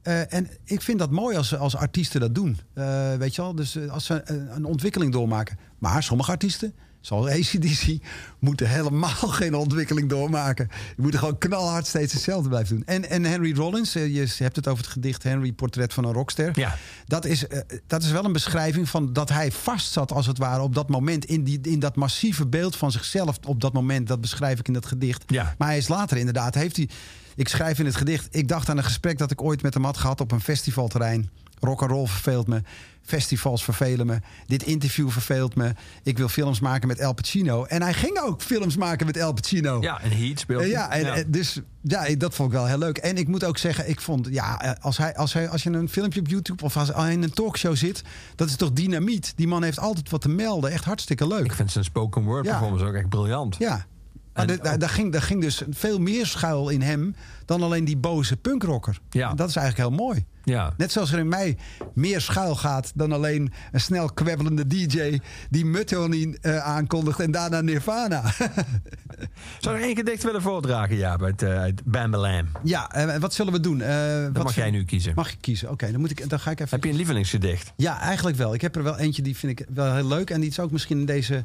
[0.02, 2.58] Eh, en ik vind dat mooi als, als artiesten dat doen.
[2.74, 3.54] Eh, weet je wel?
[3.54, 5.58] Dus eh, als ze een, een ontwikkeling doormaken.
[5.78, 7.98] Maar sommige artiesten, zoals ACDC,
[8.38, 10.68] moeten helemaal geen ontwikkeling doormaken.
[10.68, 12.84] Die moeten gewoon knalhard steeds hetzelfde blijven doen.
[12.86, 16.50] En, en Henry Rollins, je hebt het over het gedicht Henry, Portret van een Rockster.
[16.58, 16.76] Ja.
[17.06, 17.44] Dat, is,
[17.86, 20.88] dat is wel een beschrijving van dat hij vast zat, als het ware, op dat
[20.88, 21.24] moment.
[21.24, 24.08] In, die, in dat massieve beeld van zichzelf op dat moment.
[24.08, 25.24] Dat beschrijf ik in dat gedicht.
[25.26, 25.54] Ja.
[25.58, 26.88] Maar hij is later inderdaad, heeft hij.
[27.36, 28.28] Ik schrijf in het gedicht.
[28.30, 31.30] Ik dacht aan een gesprek dat ik ooit met hem had gehad op een festivalterrein.
[31.60, 32.62] Rock and roll verveelt me.
[33.02, 34.18] Festivals vervelen me.
[34.46, 35.72] Dit interview verveelt me.
[36.02, 37.64] Ik wil films maken met El Pacino.
[37.64, 39.80] En hij ging ook films maken met El Pacino.
[39.80, 40.68] Ja, en Heat speelt Eh.
[40.70, 42.98] Ja, en, en dus ja, dat vond ik wel heel leuk.
[42.98, 45.70] En ik moet ook zeggen, ik vond, ja, eh, als, hij, als, hij, als je
[45.70, 48.02] een filmpje op YouTube of als hij in een talkshow zit,
[48.34, 49.32] dat is toch dynamiet.
[49.36, 50.70] Die man heeft altijd wat te melden.
[50.70, 51.44] Echt hartstikke leuk.
[51.44, 52.50] Ik vind zijn spoken word Ja.
[52.50, 53.56] performance ook echt briljant.
[53.58, 53.86] Ja.
[54.34, 57.14] Maar En de- daar, daar ging, daar ging dus veel meer schuil in hem
[57.44, 58.98] dan alleen die boze punkrocker.
[59.10, 59.30] Ja.
[59.30, 60.24] En Dat is eigenlijk heel mooi.
[60.44, 60.74] Ja.
[60.76, 61.56] Net zoals er in mij
[61.94, 65.18] meer schuil gaat dan alleen een snel kwebbelende DJ
[65.50, 68.22] die Mudhoney eh aankondigt en daarna Nirvana.
[69.60, 72.48] Zou je één gedicht willen voordragen, ja, uit, uh, uit Bambalam?
[72.62, 73.80] ja, en wat zullen we doen?
[73.80, 75.12] Eh, wat mag jij nu kiezen.
[75.14, 75.70] Mag ik kiezen?
[75.70, 76.70] Oké, dan moet ik, dan ga ik even.
[76.74, 77.72] Heb je een lievelingsgedicht?
[77.76, 78.54] Ja, eigenlijk wel.
[78.54, 80.30] Ik heb er wel eentje die vind ik wel heel leuk.
[80.30, 81.44] En die is ook misschien in deze,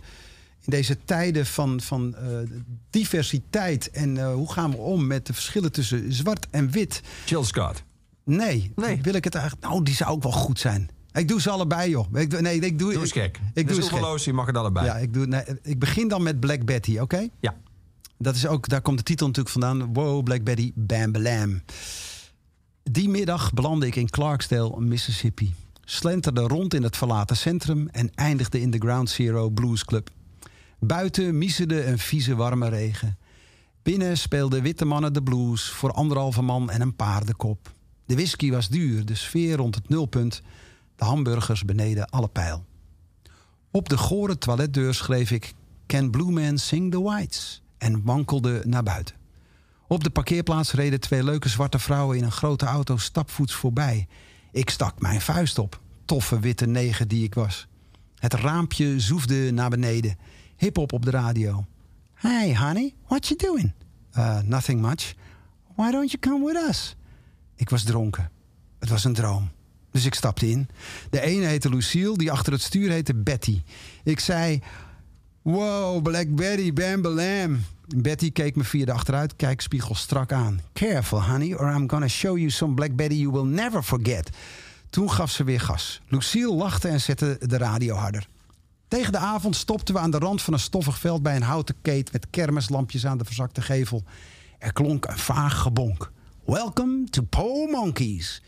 [0.64, 2.28] in deze tijden van, van eh,
[2.90, 3.92] diversiteit.
[3.92, 7.02] En eh, hoe gaan we om met de verschillen tussen zwart en wit?
[7.26, 7.84] Jill Scott.
[8.24, 9.00] Nee, Nee.
[9.02, 9.68] wil ik het eigenlijk.
[9.68, 10.90] Nou, die zou ook wel goed zijn.
[11.14, 12.06] Ik doe ze allebei, joh.
[12.20, 13.40] Ik, doe- nee, ik doe, Doe eens ik, gek.
[13.54, 14.86] Ik doe eens oeverloos, je mag het allebei.
[14.86, 17.28] Ja, ik, doe, nee, ik begin dan met Black Betty, oké?
[17.40, 17.56] Ja.
[18.18, 19.94] Dat is ook, daar komt de titel natuurlijk vandaan.
[19.94, 21.62] Wow, Black Betty, Bam Balam.
[22.84, 25.54] Die middag belandde ik in Clarksdale, Mississippi.
[25.84, 30.10] Slenterde rond in het verlaten centrum en eindigde in de Ground Zero Blues Club.
[30.80, 33.18] Buiten miezerde een vieze warme regen.
[33.84, 37.72] Binnen speelden witte mannen de blues voor anderhalve man en een paardenkop.
[38.06, 40.42] De whisky was duur, de sfeer rond het nulpunt,
[40.96, 42.66] de hamburgers beneden alle pijl.
[43.72, 45.54] Op de gore toiletdeur schreef ik
[45.86, 49.16] Can Blue Man Sing the Whites en wankelde naar buiten.
[49.88, 54.08] Op de parkeerplaats reden twee leuke zwarte vrouwen in een grote auto stapvoets voorbij.
[54.52, 57.68] Ik stak mijn vuist op, toffe witte neger die ik was.
[58.16, 60.18] Het raampje zoefde naar beneden.
[60.58, 61.66] Hip-hop op de radio.
[62.14, 63.74] Hey, honey, what you doing?
[64.18, 65.14] Uh, nothing much.
[65.76, 66.96] Why don't you come with us?
[67.56, 68.30] Ik was dronken.
[68.80, 69.50] Het was een droom.
[69.92, 70.68] Dus ik stapte in.
[71.10, 73.62] De ene heette Lucille, die achter het stuur heette Betty.
[74.04, 74.62] Ik zei...
[75.42, 77.64] Wow, Black Betty, bam balam.
[77.96, 80.62] Betty keek me via de achteruitkijkspiegel strak aan.
[80.74, 84.30] Careful, honey, or I'm gonna show you some Black Betty you will never forget.
[84.90, 86.02] Toen gaf ze weer gas.
[86.08, 88.28] Lucille lachte en zette de radio harder.
[88.88, 91.76] Tegen de avond stopten we aan de rand van een stoffig veld bij een houten
[91.82, 94.04] keet met kermislampjes aan de verzakte gevel.
[94.60, 96.12] Er klonk een vaag gebonk.
[96.46, 98.42] Welcome to Po Monkeys.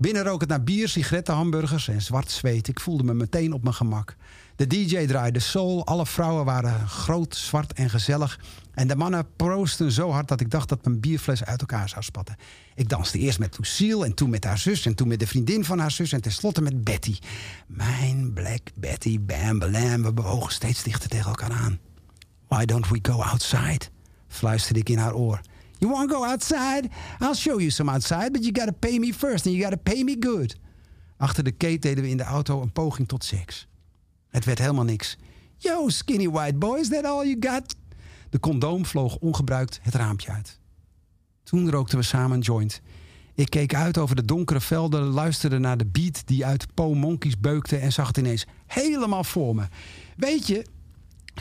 [0.00, 2.68] Binnen rook het naar bier, sigaretten, hamburgers en zwart zweet.
[2.68, 4.16] Ik voelde me meteen op mijn gemak.
[4.56, 8.40] De DJ draaide soul, alle vrouwen waren groot, zwart en gezellig.
[8.74, 12.02] En de mannen proosten zo hard dat ik dacht dat mijn bierfles uit elkaar zou
[12.02, 12.36] spatten.
[12.74, 14.86] Ik danste eerst met Lucille en toen met haar zus...
[14.86, 17.18] en toen met de vriendin van haar zus en tenslotte met Betty.
[17.66, 21.78] Mijn Black Betty, bam, balam, we bewogen steeds dichter tegen elkaar aan.
[22.48, 23.80] Why don't we go outside?
[24.28, 25.40] fluisterde ik in haar oor.
[25.80, 26.88] You want to go outside?
[27.18, 30.04] I'll show you some outside, but you gotta pay me first and you gotta pay
[30.04, 30.56] me good.
[31.16, 33.68] Achter de kate deden we in de auto een poging tot seks.
[34.28, 35.16] Het werd helemaal niks.
[35.56, 37.76] Yo, skinny white boy, is that all you got?
[38.30, 40.58] De condoom vloog ongebruikt het raampje uit.
[41.42, 42.80] Toen rookten we samen een joint.
[43.34, 47.40] Ik keek uit over de donkere velden, luisterde naar de beat die uit Po Monkeys
[47.40, 49.64] beukte en zag het ineens helemaal voor me.
[50.16, 50.66] Weet je,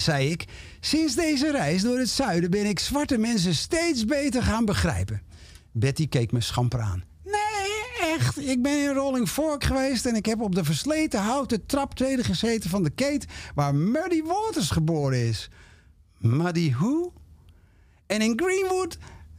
[0.02, 0.46] zei ik,
[0.80, 5.22] sinds deze reis door het zuiden ben ik zwarte mensen steeds beter gaan begrijpen.
[5.72, 7.04] Betty keek me schamper aan.
[7.24, 8.48] Nee, echt.
[8.48, 12.70] Ik ben in Rolling Fork geweest en ik heb op de versleten houten traptreden gezeten
[12.70, 13.26] van de keet
[13.56, 15.50] waar Muddy Waters geboren is.
[16.18, 17.14] Muddy who?
[18.08, 18.98] En in Greenwood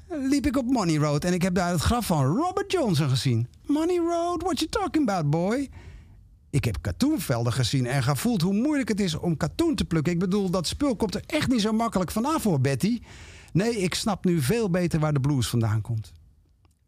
[0.09, 3.49] liep ik op Money Road en ik heb daar het graf van Robert Johnson gezien.
[3.67, 5.69] Money Road, what you talking about, boy?
[6.51, 10.12] Ik heb katoenvelden gezien en gevoeld hoe moeilijk het is om katoen te plukken.
[10.12, 13.01] Ik bedoel, dat spul komt er echt niet zo makkelijk vanaf voor, Betty.
[13.53, 16.12] Nee, ik snap nu veel beter waar de blues vandaan komt.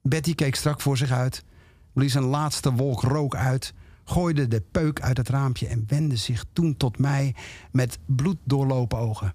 [0.03, 1.45] Betty keek strak voor zich uit,
[1.93, 6.45] blies een laatste wolk rook uit, gooide de peuk uit het raampje en wendde zich
[6.53, 7.35] toen tot mij
[7.73, 9.35] met bloeddoorlopen ogen.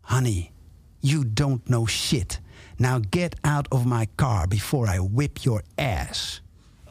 [0.00, 0.50] Honey,
[0.98, 2.40] you don't know shit.
[2.76, 6.42] Now get out of my car before I whip your ass.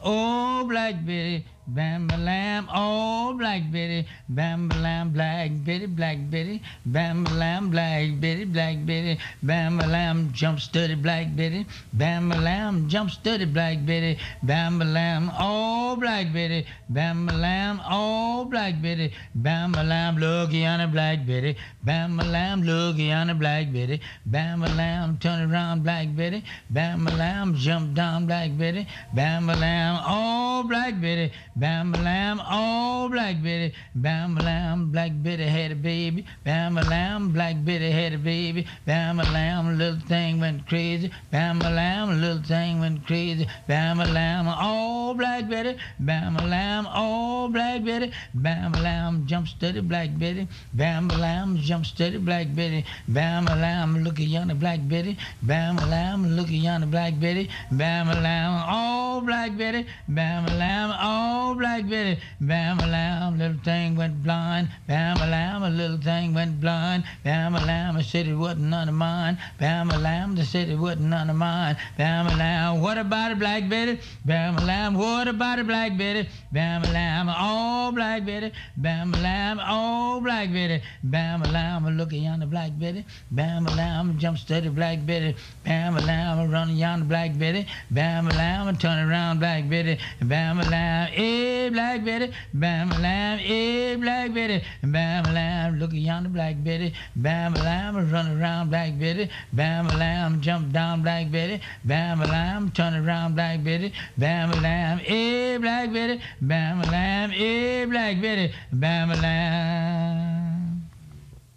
[0.02, 2.68] Oh, Black Betty, bam ba lam.
[2.74, 5.10] Oh, Black Betty, bam ba lam.
[5.10, 7.70] Black Betty, Black Betty, bam ba lam.
[7.70, 10.32] Black Betty, Black Betty, bam ba lam.
[10.32, 12.88] Jump steady, Black Betty, bam ba lam.
[12.88, 15.30] Jump steady, Black Betty, bam ba lam.
[15.38, 17.80] Oh, Black Betty, bam ba lam.
[17.90, 20.16] Oh, Black Betty, bam ba lam.
[20.16, 22.62] Looky on a Black Betty, bam ba lam.
[22.62, 25.18] Looky on a Black Betty, bam ba lam.
[25.18, 27.54] Turn around, Black Betty, bam ba lam.
[27.54, 30.00] Jump down, Black Betty, bam ba lam.
[30.06, 32.40] Oh, Black Betty, bam ba lam.
[32.48, 34.90] Oh, Black Betty, bam ba lam.
[34.92, 37.32] Black Betty had a baby, bam ba lam.
[37.32, 39.76] Black Betty had a baby, bam ba lam.
[39.78, 42.20] Little thing went crazy, bam ba lam.
[42.20, 44.46] Little thing went crazy, bam ba lam.
[44.48, 46.86] Oh, Black Betty, bam ba lam.
[46.94, 49.26] Oh, Black Betty, bam ba lam.
[49.26, 51.56] Jump steady, Black Betty, bam ba lam.
[51.58, 54.04] Jump steady, Black Betty, bam ba lam.
[54.04, 56.36] Look at yonder Black Betty, bam ba lam.
[56.36, 58.64] Look at yonder Black Betty, bam ba lam.
[58.68, 61.47] Oh, Black Betty, bam ba lam.
[61.48, 63.38] Oh, Black Betty, bam ba lam.
[63.38, 65.62] Little thing went blind, bam ba lam.
[65.62, 67.96] A little thing went blind, bam ba lam.
[67.96, 70.34] I said it wasn't none of mine, bam ba lam.
[70.34, 72.82] They said it wasn't none of mine, bam ba lam.
[72.82, 74.92] What about it, Black Betty, bam ba lam?
[74.92, 77.30] What about it, Black Betty, bam ba lam?
[77.30, 79.58] Oh, Black Betty, bam ba lam.
[79.66, 81.96] Oh, Black Betty, bam ba lam.
[81.96, 84.18] Look at yonder Black Betty, bam ba lam.
[84.18, 85.34] Jump steady, Black Betty,
[85.64, 86.50] bam ba lam.
[86.50, 88.76] Run yonder Black Betty, bam ba lam.
[88.76, 91.08] Turn around, Black Betty, bam ba lam.
[91.08, 91.37] Hey,
[91.70, 93.38] Black Betty, bam ba lam.
[93.38, 95.78] Hey, Black Betty, bam ba lam.
[95.78, 98.10] Look yonder Black Betty, bam ba lam.
[98.12, 100.40] Run around, Black Betty, bam ba lam.
[100.40, 102.70] Jump down, Black Betty, bam ba lam.
[102.72, 104.98] Turn around, Black Betty, bam ba lam.
[104.98, 107.30] Hey, Black Betty, bam ba lam.
[107.30, 110.86] Hey, Black Betty, bam ba lam.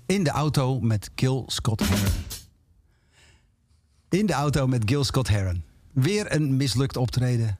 [0.05, 2.11] In de auto met Gil Scott Heron.
[4.09, 5.63] In de auto met Gil Scott Heron.
[5.91, 7.57] Weer een mislukt optreden.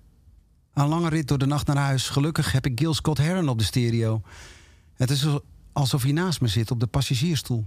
[0.73, 2.09] Een lange rit door de nacht naar huis.
[2.09, 4.21] Gelukkig heb ik Gil Scott Heron op de stereo.
[4.93, 5.25] Het is
[5.73, 7.65] alsof hij naast me zit op de passagiersstoel.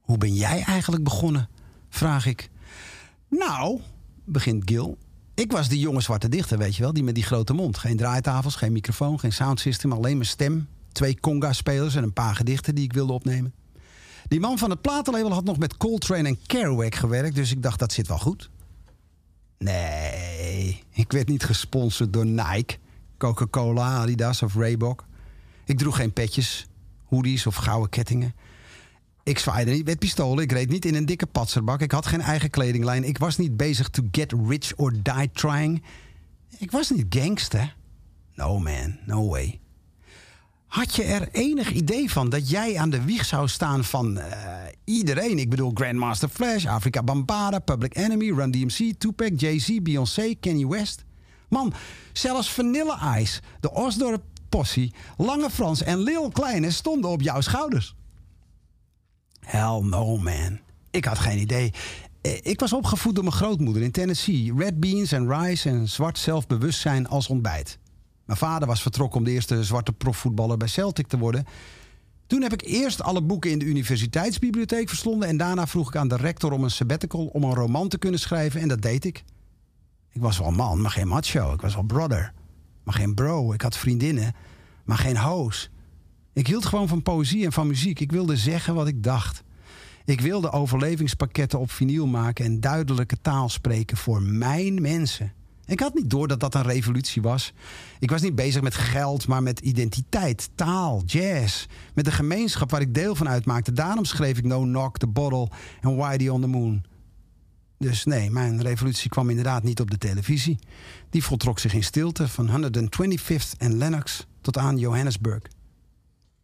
[0.00, 1.48] Hoe ben jij eigenlijk begonnen?
[1.88, 2.50] Vraag ik.
[3.28, 3.80] Nou,
[4.24, 4.98] begint Gil.
[5.34, 7.78] Ik was die jonge zwarte dichter, weet je wel, die met die grote mond.
[7.78, 10.68] Geen draaitafels, geen microfoon, geen soundsystem, alleen mijn stem.
[10.92, 13.54] Twee conga-spelers en een paar gedichten die ik wilde opnemen.
[14.28, 17.78] Die man van het platenlabel had nog met Coltrane en Kerouac gewerkt, dus ik dacht
[17.78, 18.50] dat zit wel goed.
[19.58, 22.76] Nee, ik werd niet gesponsord door Nike,
[23.18, 25.06] Coca-Cola, Adidas of Reebok.
[25.64, 26.66] Ik droeg geen petjes,
[27.04, 28.34] hoodies of gouden kettingen.
[29.22, 30.44] Ik zwaaide niet met pistolen.
[30.44, 31.80] Ik reed niet in een dikke patserbak.
[31.80, 33.04] Ik had geen eigen kledinglijn.
[33.04, 35.82] Ik was niet bezig to get rich or die trying.
[36.58, 37.76] Ik was niet gangster.
[38.34, 39.60] No man, no way.
[40.74, 44.32] Had je er enig idee van dat jij aan de wieg zou staan van eh,
[44.84, 45.38] iedereen?
[45.38, 51.04] Ik bedoel Grandmaster Flash, Afrika Bambaataa, Public Enemy, Run DMC, Tupac, Jay-Z, Beyoncé, Kanye West.
[51.48, 51.72] Man,
[52.12, 57.94] zelfs Vanilla Ice, de Osdorp Possie, Lange Frans en Lil Kleine stonden op jouw schouders.
[59.40, 60.58] Hell no, man.
[60.90, 61.72] Ik had geen idee.
[62.20, 64.52] Eh, Ik was opgevoed door mijn grootmoeder in Tennessee.
[64.56, 67.78] Red beans en rice en zwart zelfbewustzijn als ontbijt.
[68.24, 71.44] Mijn vader was vertrokken om de eerste zwarte profvoetballer bij Celtic te worden.
[72.26, 75.28] Toen heb ik eerst alle boeken in de universiteitsbibliotheek verslonden...
[75.28, 78.20] en daarna vroeg ik aan de rector om een sabbatical om een roman te kunnen
[78.20, 78.60] schrijven...
[78.60, 79.24] en dat deed ik.
[80.12, 81.52] Ik was wel man, maar geen macho.
[81.52, 82.32] Ik was wel brother,
[82.82, 83.52] maar geen bro.
[83.52, 84.34] Ik had vriendinnen,
[84.84, 85.70] maar geen hoes.
[86.32, 88.00] Ik hield gewoon van poëzie en van muziek.
[88.00, 89.42] Ik wilde zeggen wat ik dacht.
[90.04, 95.32] Ik wilde overlevingspakketten op vinyl maken en duidelijke taal spreken voor mijn mensen.
[95.66, 97.52] Ik had niet door dat dat een revolutie was.
[97.98, 101.66] Ik was niet bezig met geld, maar met identiteit, taal, jazz.
[101.94, 103.72] Met de gemeenschap waar ik deel van uitmaakte.
[103.72, 105.48] Daarom schreef ik No Knock, The Bottle
[105.80, 106.84] en Whitey on the Moon.
[107.78, 110.58] Dus nee, mijn revolutie kwam inderdaad niet op de televisie.
[111.10, 115.42] Die voltrok zich in stilte van 125th en Lennox tot aan Johannesburg.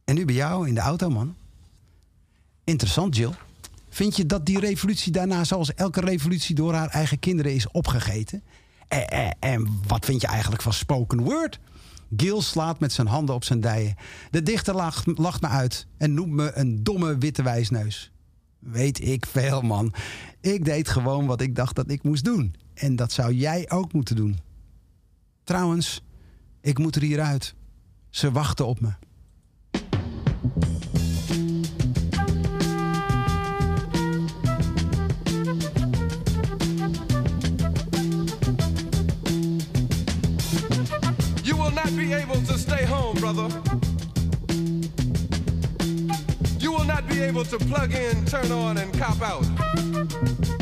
[0.04, 1.34] En nu bij jou in de auto, man.
[2.64, 3.32] Interessant, Jill.
[3.88, 8.42] Vind je dat die revolutie daarna, zoals elke revolutie, door haar eigen kinderen is opgegeten?
[8.90, 11.60] En, en, en wat vind je eigenlijk van spoken word?
[12.16, 13.96] Gil slaat met zijn handen op zijn dijen.
[14.30, 18.10] De dichter lacht, lacht me uit en noemt me een domme witte wijsneus.
[18.58, 19.92] Weet ik veel, man.
[20.40, 22.54] Ik deed gewoon wat ik dacht dat ik moest doen.
[22.74, 24.38] En dat zou jij ook moeten doen.
[25.44, 26.02] Trouwens,
[26.60, 27.54] ik moet er hieruit.
[28.08, 28.92] Ze wachten op me.
[42.70, 43.48] Stay home, brother.
[46.60, 49.44] You will not be able to plug in, turn on, and cop out.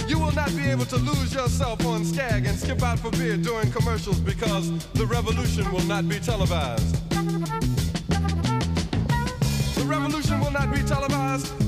[0.08, 3.36] You will not be able to lose yourself on Skag and skip out for beer
[3.36, 6.94] during commercials because the revolution will not be televised.
[9.76, 11.67] The revolution will not be televised.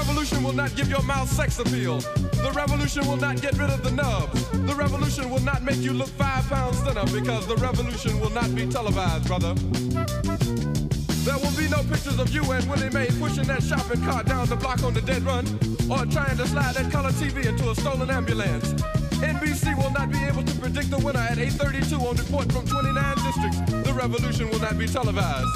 [0.00, 1.98] Revolution will not give your mouth sex appeal.
[2.46, 4.48] The revolution will not get rid of the nubs.
[4.50, 8.54] The revolution will not make you look five pounds thinner because the revolution will not
[8.54, 9.52] be televised, brother.
[11.28, 14.46] There will be no pictures of you and Willie Mae pushing that shopping cart down
[14.48, 15.44] the block on the dead run
[15.92, 18.72] or trying to slide that color TV into a stolen ambulance.
[19.20, 23.16] NBC will not be able to predict the winner at 8.32 on report from 29
[23.26, 23.60] districts.
[23.84, 25.52] The revolution will not be televised.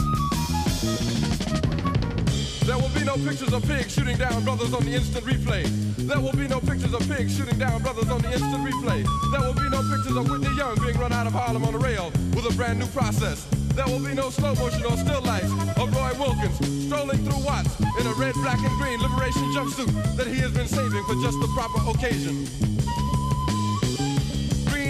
[2.67, 5.65] There will be no pictures of pigs shooting down brothers on the instant replay.
[5.97, 9.03] There will be no pictures of pigs shooting down brothers on the instant replay.
[9.33, 11.79] There will be no pictures of Whitney Young being run out of Harlem on a
[11.79, 13.47] rail with a brand new process.
[13.75, 15.49] There will be no slow motion or still life
[15.79, 20.27] of Roy Wilkins strolling through Watts in a red, black, and green liberation jumpsuit that
[20.27, 22.74] he has been saving for just the proper occasion.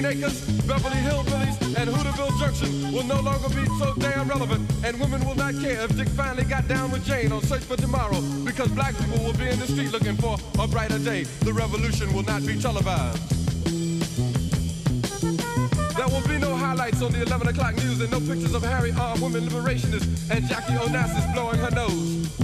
[0.05, 5.35] Beverly Hillbillies, and Hooterville Junction will no longer be so damn relevant, and women will
[5.35, 8.95] not care if Dick finally got down with Jane on Search for Tomorrow, because black
[8.99, 11.25] people will be in the street looking for a brighter day.
[11.41, 13.19] The revolution will not be televised.
[15.97, 18.93] There will be no highlights on the 11 o'clock news and no pictures of Harry
[18.93, 22.44] armed women liberationists and Jackie Onassis blowing her nose.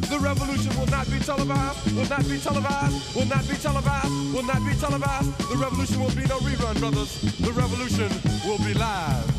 [0.00, 4.44] The revolution will not be televised, will not be televised, will not be televised, will
[4.44, 5.30] not be televised.
[5.50, 7.20] The revolution will be no rerun, brothers.
[7.20, 8.08] The revolution
[8.44, 9.36] will be live.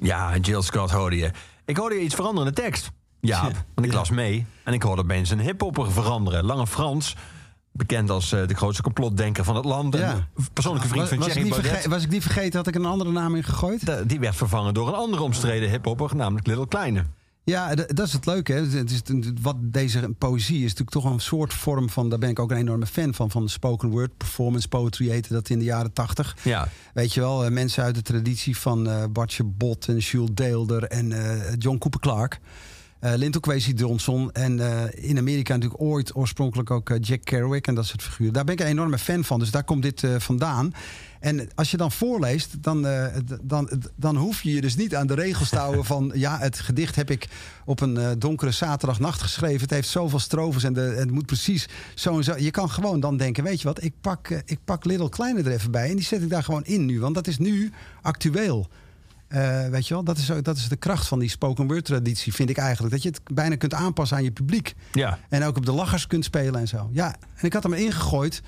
[0.00, 1.30] Ja, Jill Scott hoorde je.
[1.64, 2.90] Ik hoorde je iets veranderen in de tekst.
[3.20, 3.42] Ja,
[3.74, 6.44] want ik las mee en ik hoorde opeens een hiphopper veranderen.
[6.44, 7.16] Lange Frans,
[7.78, 9.96] bekend als eh, de grootste complotdenker van het land.
[9.96, 10.28] Ja.
[10.52, 11.70] persoonlijke vriend Was, van was, ik Thierry Baudet.
[11.72, 13.86] verge- was ik niet vergeten, had ik een andere naam in gegooid?
[13.86, 17.04] Da- Die werd vervangen door een andere omstreden hiphopper, namelijk Little Kleine.
[17.44, 18.52] Ja, d- dat is het leuke.
[18.52, 18.66] Hè.
[18.66, 19.00] Het is,
[19.42, 22.08] wat deze poëzie is natuurlijk toch een soort vorm van...
[22.08, 24.16] daar ben ik ook een enorme fan van, van de spoken word.
[24.16, 26.36] Performance poetry heette dat in de jaren tachtig.
[26.42, 30.30] Ja, Weet je wel, eh, mensen uit de traditie van eh Bartje Bot en Jules
[30.32, 31.12] Deelder en
[31.58, 32.36] John Cooper Clarke.
[33.00, 34.32] Eh Linton Kwesi Johnson.
[34.32, 38.32] En eh, in Amerika natuurlijk ooit oorspronkelijk ook eh, Jack Kerouac en dat soort figuren.
[38.32, 39.38] Daar ben ik een enorme fan van.
[39.38, 40.72] Dus daar komt dit vandaan.
[41.20, 42.86] En als je dan voorleest, dan,
[43.42, 46.12] dan, dan hoef je je dus niet aan de regels te houden van...
[46.14, 47.28] ja, het gedicht heb ik
[47.64, 49.60] op een donkere zaterdagnacht geschreven.
[49.60, 52.36] Het heeft zoveel strofes en de, het moet precies zo en zo.
[52.36, 55.52] Je kan gewoon dan denken, weet je wat, ik pak, ik pak Little Kleine er
[55.52, 55.90] even bij...
[55.90, 57.72] en die zet ik daar gewoon in nu, want dat is nu
[58.02, 58.68] actueel.
[59.28, 61.84] Eh, weet je wel, dat is, ook- dat is de kracht van die spoken word
[61.84, 62.92] traditie, vind ik eigenlijk.
[62.94, 64.74] Dat je het bijna kunt aanpassen aan je publiek.
[64.92, 65.18] ja.
[65.28, 66.88] En ook op de lachers kunt spelen en zo.
[66.92, 68.42] Ja, en ik had hem ingegooid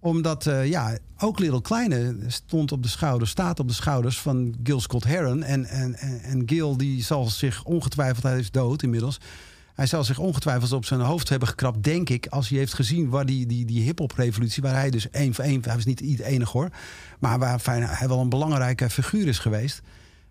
[0.00, 4.54] omdat eh, ja, ook Little Kleine stond op de schouders, staat op de schouders van
[4.62, 5.42] Gil Scott Heron.
[5.42, 9.20] En, en, en, en Gil die zal zich ongetwijfeld, hij is dood inmiddels.
[9.76, 13.08] Hij zal zich ongetwijfeld op zijn hoofd hebben gekrapt, denk ik, als hij heeft gezien
[13.08, 16.16] waar die, die, die hip-hop revolutie, waar hij dus één voor één, hij was niet
[16.16, 16.70] de enige hoor,
[17.18, 19.82] maar waar hij wel een belangrijke figuur is geweest.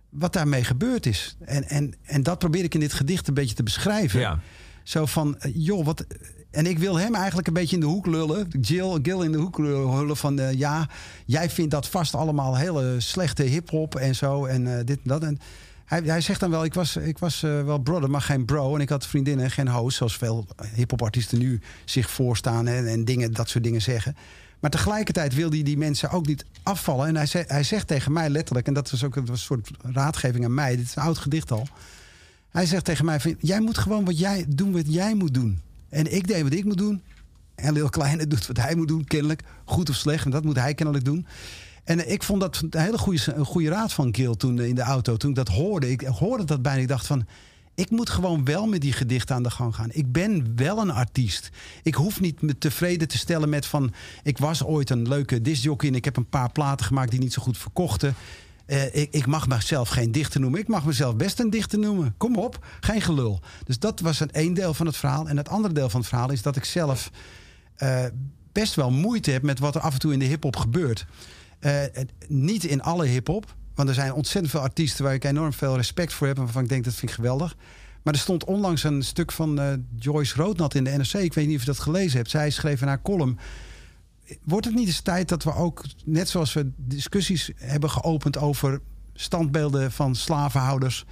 [0.09, 1.37] Wat daarmee gebeurd is.
[1.39, 4.19] En, en, en dat probeer ik in dit gedicht een beetje te beschrijven.
[4.19, 4.39] Ja.
[4.83, 6.05] Zo van, eh, joh, wat.
[6.51, 8.47] En ik wil hem eigenlijk een beetje in de hoek lullen.
[8.61, 10.89] Jill, Gil in de hoek lullen van, eh, ja,
[11.25, 14.45] jij vindt dat vast allemaal hele slechte hip-hop en zo.
[14.45, 15.23] En eh, dit en dat.
[15.23, 15.39] En
[15.85, 18.75] hij, hij zegt dan wel, ik was, ik was eh, wel brother, maar geen bro.
[18.75, 23.33] En ik had vriendinnen, geen host, zoals veel hip-hop nu zich voorstaan en, en dingen,
[23.33, 24.15] dat soort dingen zeggen.
[24.59, 27.07] Maar tegelijkertijd wil hij die mensen ook niet afvallen.
[27.07, 30.43] En hij, ze- hij zegt tegen mij letterlijk, en dat was ook een soort raadgeving
[30.45, 30.75] aan mij.
[30.75, 31.67] Dit is een oud gedicht al.
[32.49, 35.59] Hij zegt tegen mij: van, Jij moet gewoon wat jij, doen wat jij moet doen.
[35.89, 37.01] En ik deed wat ik moet doen.
[37.55, 39.41] En Lil Kleine doet wat hij moet doen, kennelijk.
[39.65, 41.25] Goed of slecht, en dat moet hij kennelijk doen.
[41.85, 44.75] En ik vond dat een hele goede, een goede raad van Gil toen eh, in
[44.75, 45.17] de auto.
[45.17, 45.91] Toen ik dat hoorde.
[45.91, 46.81] Ik hoorde dat bijna.
[46.81, 47.25] Ik dacht van.
[47.75, 49.89] Ik moet gewoon wel met die gedichten aan de gang gaan.
[49.91, 51.49] Ik ben wel een artiest.
[51.83, 53.93] Ik hoef niet me tevreden te stellen met van...
[54.23, 55.89] ik was ooit een leuke discjockey...
[55.89, 58.15] en ik heb een paar platen gemaakt die niet zo goed verkochten.
[58.65, 60.59] Eh, ik, ik mag mezelf geen dichter noemen.
[60.59, 62.13] Ik mag mezelf best een dichter noemen.
[62.17, 63.39] Kom op, geen gelul.
[63.63, 65.27] Dus dat was een één deel van het verhaal.
[65.27, 67.11] En het andere deel van het verhaal is dat ik zelf
[67.75, 68.05] eh,
[68.51, 71.05] best wel moeite heb met wat er af en toe in de hip-hop gebeurt.
[71.65, 73.55] Eh, niet in alle hip-hop.
[73.75, 76.37] Want er zijn ontzettend veel artiesten waar ik enorm veel respect voor heb.
[76.37, 77.55] En waarvan ik denk dat vind ik geweldig.
[78.03, 81.13] Maar er stond onlangs een stuk van eh, Joyce Roodnat in de NRC.
[81.13, 82.29] Ik weet niet of je dat gelezen hebt.
[82.29, 83.37] Zij schreef in haar column.
[84.43, 88.81] Wordt het niet eens tijd dat we ook, net zoals we discussies hebben geopend over
[89.13, 91.05] standbeelden van slavenhouders.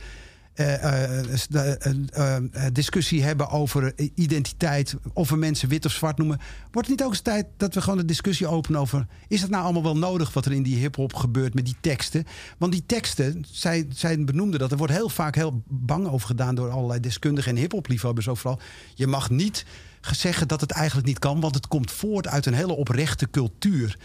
[0.54, 6.40] Eh, eh, de- eh, discussie hebben over identiteit, of we mensen wit of zwart noemen.
[6.72, 9.08] Wordt het niet ook eens tijd dat we gewoon een discussie openen over...
[9.28, 12.26] is het nou allemaal wel nodig wat er in die hiphop gebeurt met die teksten?
[12.58, 16.56] Want die teksten, zij, zij benoemden dat, er wordt heel vaak heel bang over gedaan...
[16.56, 18.60] door allerlei deskundigen en hiphopliefhebbers overal.
[18.96, 19.66] Je mag niet
[20.12, 23.98] zeggen dat het eigenlijk niet kan, want het komt voort uit een hele oprechte cultuur.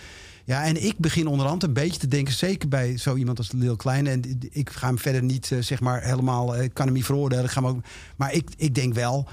[0.48, 3.76] Ja, en ik begin onderhand een beetje te denken, zeker bij zo iemand als Lil
[3.76, 4.10] Kleine.
[4.10, 7.04] En ik ga hem verder niet, eh, zeg maar, helemaal, eh, ik kan hem niet
[7.04, 7.44] veroordelen.
[7.44, 7.84] Ik ga hem ook,
[8.16, 9.28] maar ik, ik denk wel,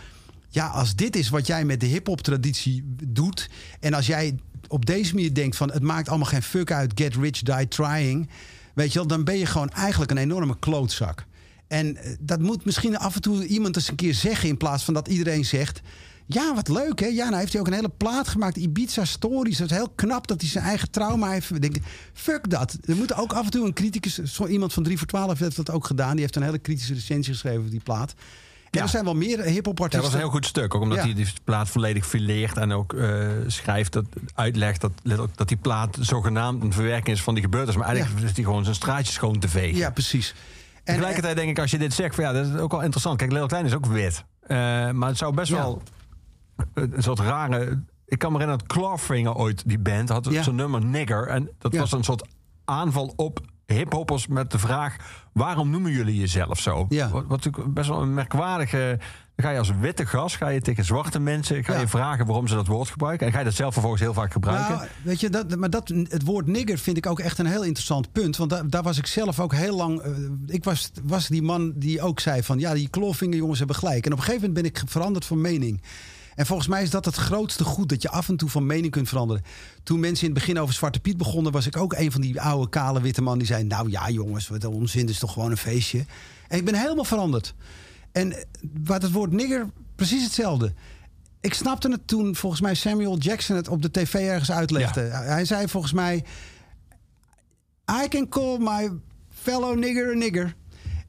[0.50, 3.50] ja, als dit is wat jij met de hip-hop traditie doet.
[3.80, 4.36] En als jij
[4.68, 8.30] op deze manier denkt van het maakt allemaal geen fuck uit, get rich, die trying.
[8.74, 11.26] Weet je wel, dan ben je gewoon eigenlijk een enorme klootzak.
[11.68, 14.84] En eh, dat moet misschien af en toe iemand eens een keer zeggen in plaats
[14.84, 15.82] van dat iedereen zegt.
[16.28, 17.06] Ja, wat leuk hè.
[17.08, 18.56] Ja, nou heeft hij ook een hele plaat gemaakt.
[18.58, 19.58] Ibiza Stories.
[19.58, 21.50] Dat is heel knap dat hij zijn eigen trauma heeft.
[21.52, 21.76] Ik Denk,
[22.14, 22.78] fuck dat.
[22.86, 24.14] Er moet ook af en toe een criticus...
[24.24, 26.12] Zo iemand van 3 voor 12 heeft dat ook gedaan.
[26.12, 28.12] Die heeft een hele kritische recensie geschreven over die plaat.
[28.12, 28.82] En Ja.
[28.82, 30.02] er zijn wel meer hip-hop Dat artiesten.
[30.02, 30.76] was een heel goed stuk.
[30.76, 31.04] Ook omdat Ja.
[31.04, 32.58] hij die plaat volledig fileert.
[32.58, 34.92] En ook eh, schrijft, dat, uitlegt dat,
[35.36, 37.76] dat die plaat zogenaamd een verwerking is van die gebeurtenis.
[37.80, 39.78] Maar eigenlijk is hij gewoon zijn straatje schoon te vegen.
[39.78, 40.34] Ja, precies.
[40.84, 43.18] En, Tegelijkertijd denk ik, als je dit zegt, van, ja, dat is ook wel interessant.
[43.18, 44.24] Kijk, Lil Klein is ook wit.
[44.42, 44.58] Eh,
[44.92, 45.82] maar het zou best wel
[46.74, 50.44] een soort rare ik kan me herinneren dat Clawfinger ooit, die band, had Ja.
[50.44, 51.28] zo'n nummer Nigger.
[51.28, 51.80] En dat Ja.
[51.80, 52.28] was een soort
[52.66, 54.96] aanval op hiphoppers met de vraag...
[55.34, 56.86] waarom noemen jullie jezelf zo?
[56.90, 57.10] Ja.
[57.10, 59.00] Wat, natuurlijk best wel een merkwaardige...
[59.36, 61.80] Dan ga je als witte gast ga je tegen zwarte mensen ga Ja.
[61.80, 63.28] je vragen waarom ze dat woord gebruiken.
[63.28, 64.76] En ga je dat zelf vervolgens heel vaak gebruiken.
[64.76, 67.64] Nou, weet je, dat, maar dat, het woord nigger vind ik ook echt een heel
[67.64, 68.38] interessant punt.
[68.38, 70.00] Want daar, daar was ik zelf ook heel lang.
[70.00, 70.12] eh,
[70.48, 74.06] ik was, was die man die ook zei van ja, die klofvinger jongens hebben gelijk.
[74.06, 75.82] En op een gegeven moment ben ik veranderd van mening.
[76.36, 78.92] En volgens mij is dat het grootste goed, dat je af en toe van mening
[78.92, 79.44] kunt veranderen.
[79.84, 82.42] Toen mensen in het begin over Zwarte Piet begonnen, was ik ook een van die
[82.42, 85.34] oude, kale, witte man die zei: Nou ja, jongens, wat een onzin, het is toch
[85.34, 86.06] gewoon een feestje.
[86.48, 87.54] En ik ben helemaal veranderd.
[88.12, 88.44] En eh,
[88.84, 90.74] wat het woord nigger, precies hetzelfde.
[91.42, 95.02] Ik snapte het toen volgens mij Samuel Jackson het op de tv ergens uitlegde.
[95.02, 96.26] Hij zei volgens mij:
[98.04, 98.92] I can call my
[99.30, 100.56] fellow nigger a nigger.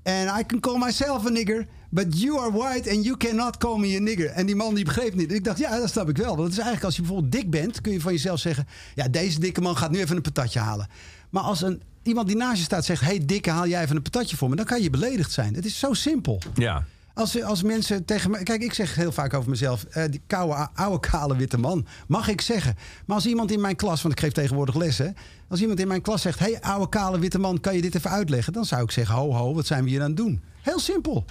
[0.02, 1.66] And I can call myself a nigger.
[1.90, 4.26] But you are white and you cannot call me a nigger.
[4.26, 5.32] En die man die begreep niet.
[5.32, 6.36] Ik dacht, ja, dat snap ik wel.
[6.36, 9.08] Want het is eigenlijk als je bijvoorbeeld dik bent, kun je van jezelf zeggen: Ja,
[9.08, 10.88] deze dikke man gaat nu even een patatje halen.
[11.30, 14.02] Maar als een, iemand die naast je staat zegt: hey, dikke, haal jij even een
[14.02, 15.54] patatje voor me, dan kan je beledigd zijn.
[15.54, 16.40] Het is zo simpel.
[16.54, 16.84] Ja.
[17.14, 18.42] Als, als mensen tegen me.
[18.42, 19.84] Kijk, ik zeg heel vaak over mezelf.
[19.84, 21.86] eh, die koude, oude, kale witte man.
[22.08, 22.74] Mag ik zeggen.
[23.06, 24.02] Maar als iemand in mijn klas.
[24.02, 25.16] Want ik geef tegenwoordig lessen.
[25.48, 26.38] Als iemand in mijn klas zegt.
[26.38, 27.60] Hé, hey, oude, kale witte man.
[27.60, 28.52] Kan je dit even uitleggen?
[28.52, 29.14] Dan zou ik zeggen.
[29.14, 30.40] Ho, ho, wat zijn we hier aan het doen?
[30.62, 31.24] Heel simpel.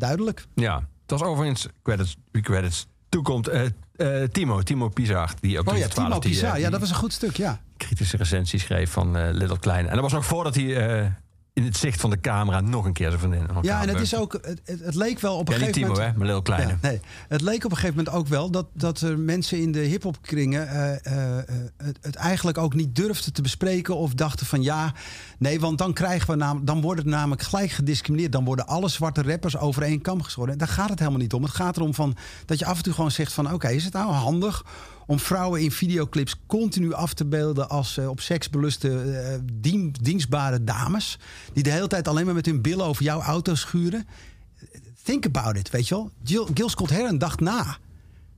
[0.00, 0.46] Duidelijk.
[0.54, 3.66] Ja, het was overigens, credits, credits toekomt, eh
[4.00, 6.46] eh, Timo, Timo Pizaert, die ook Oh ja, 3 voor Timo 12 die, eh, Pisa.
[6.56, 7.36] Ja, die dat was een goed stuk.
[7.36, 7.60] Ja.
[7.76, 9.86] kritische recensie schreef van eh Little Klein.
[9.86, 11.06] En dat was nog voordat hij eh,
[11.52, 13.40] in het zicht van de camera nog een keer vriendin.
[13.40, 14.32] aan elkaar Ja, en het is ook.
[14.32, 16.12] Het, het, leek wel op een Ja, gegeven Timo, moment.
[16.12, 16.68] hè, maar Little Kleine.
[16.82, 19.72] Ja, nee, het leek op een gegeven moment ook wel dat, dat er mensen in
[19.72, 21.44] de hip-hop-kringen eh, eh, eh,
[21.76, 23.96] het, het eigenlijk ook niet durfden te bespreken.
[23.96, 24.92] Of dachten van ja,
[25.40, 28.32] nee, want dan krijgen we namelijk, dan worden we namelijk gelijk gediscrimineerd.
[28.32, 30.52] Dan worden alle zwarte rappers over één kam geschoren.
[30.52, 31.42] En daar gaat het helemaal niet om.
[31.42, 33.92] Het gaat erom van, dat je af en toe gewoon zegt van oké, is het
[33.92, 34.64] nou handig
[35.06, 39.94] om vrouwen in videoclips continu af te beelden als eh, op seks beluste eh, dien-
[40.02, 41.18] dienstbare dames.
[41.52, 44.06] Die de hele tijd alleen maar met hun billen over jouw auto schuren.
[45.02, 46.10] Think about it, weet je wel.
[46.22, 47.76] Jill, Gil Scott Heron dacht na.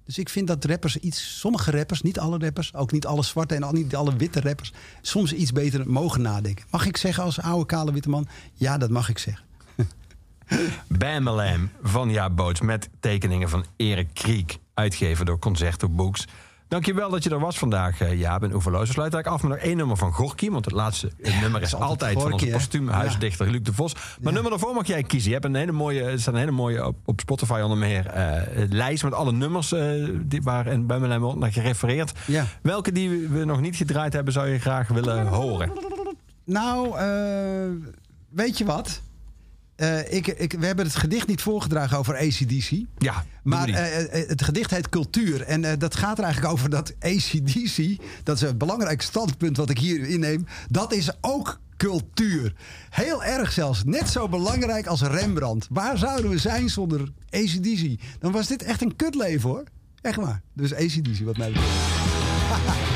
[0.04, 3.54] Dus ik vind dat rappers iets, sommige rappers, niet alle rappers, ook niet alle zwarte
[3.54, 6.64] en al niet alle witte rappers, soms iets beter mogen nadenken.
[6.70, 8.28] Mag ik zeggen als oude kale witte man?
[8.54, 9.44] Ja, dat mag ik zeggen.
[10.98, 16.26] Bamalam van Jaap Boots met tekeningen van Erik Kriek, uitgeven door Concerto Books.
[16.72, 18.86] Dankjewel dat je er was vandaag, eh, Jaap en Oeverloos.
[18.86, 20.50] We sluiten eigenlijk af met nog één nummer van Gorky.
[20.50, 23.94] Want het laatste nummer is altijd altijd van onze Gorky, kostuumhuisdichter Luc de Vos.
[24.20, 25.28] Maar nummer daarvoor mag jij kiezen.
[25.28, 28.06] Je hebt een hele mooie, er staat een hele mooie op, op Spotify onder meer
[28.06, 32.12] eh, lijst met alle nummers eh, die, waar in Bamalam wordt naar gerefereerd.
[32.26, 32.46] Ja.
[32.62, 35.72] Welke die we nog niet gedraaid hebben, zou je graag willen horen?
[36.44, 36.96] Nou,
[38.28, 39.02] weet je wat?
[39.76, 42.70] Eh, ik, ik, we hebben het gedicht niet voorgedragen over ACDC.
[42.98, 45.42] Ja, Maar eh, eh, het gedicht heet Cultuur.
[45.42, 47.96] En dat gaat er eigenlijk over dat ACDC...
[48.22, 50.46] dat is een belangrijk standpunt wat ik hier inneem...
[50.68, 52.54] dat is ook cultuur.
[52.90, 53.84] Heel erg zelfs.
[53.84, 55.66] Net zo belangrijk als Rembrandt.
[55.70, 58.00] Waar zouden we zijn zonder ACDC?
[58.18, 59.64] Dan was dit echt een kutleven, hoor.
[60.00, 60.42] Echt waar.
[60.52, 62.90] Dus ACDC, wat mij betreft.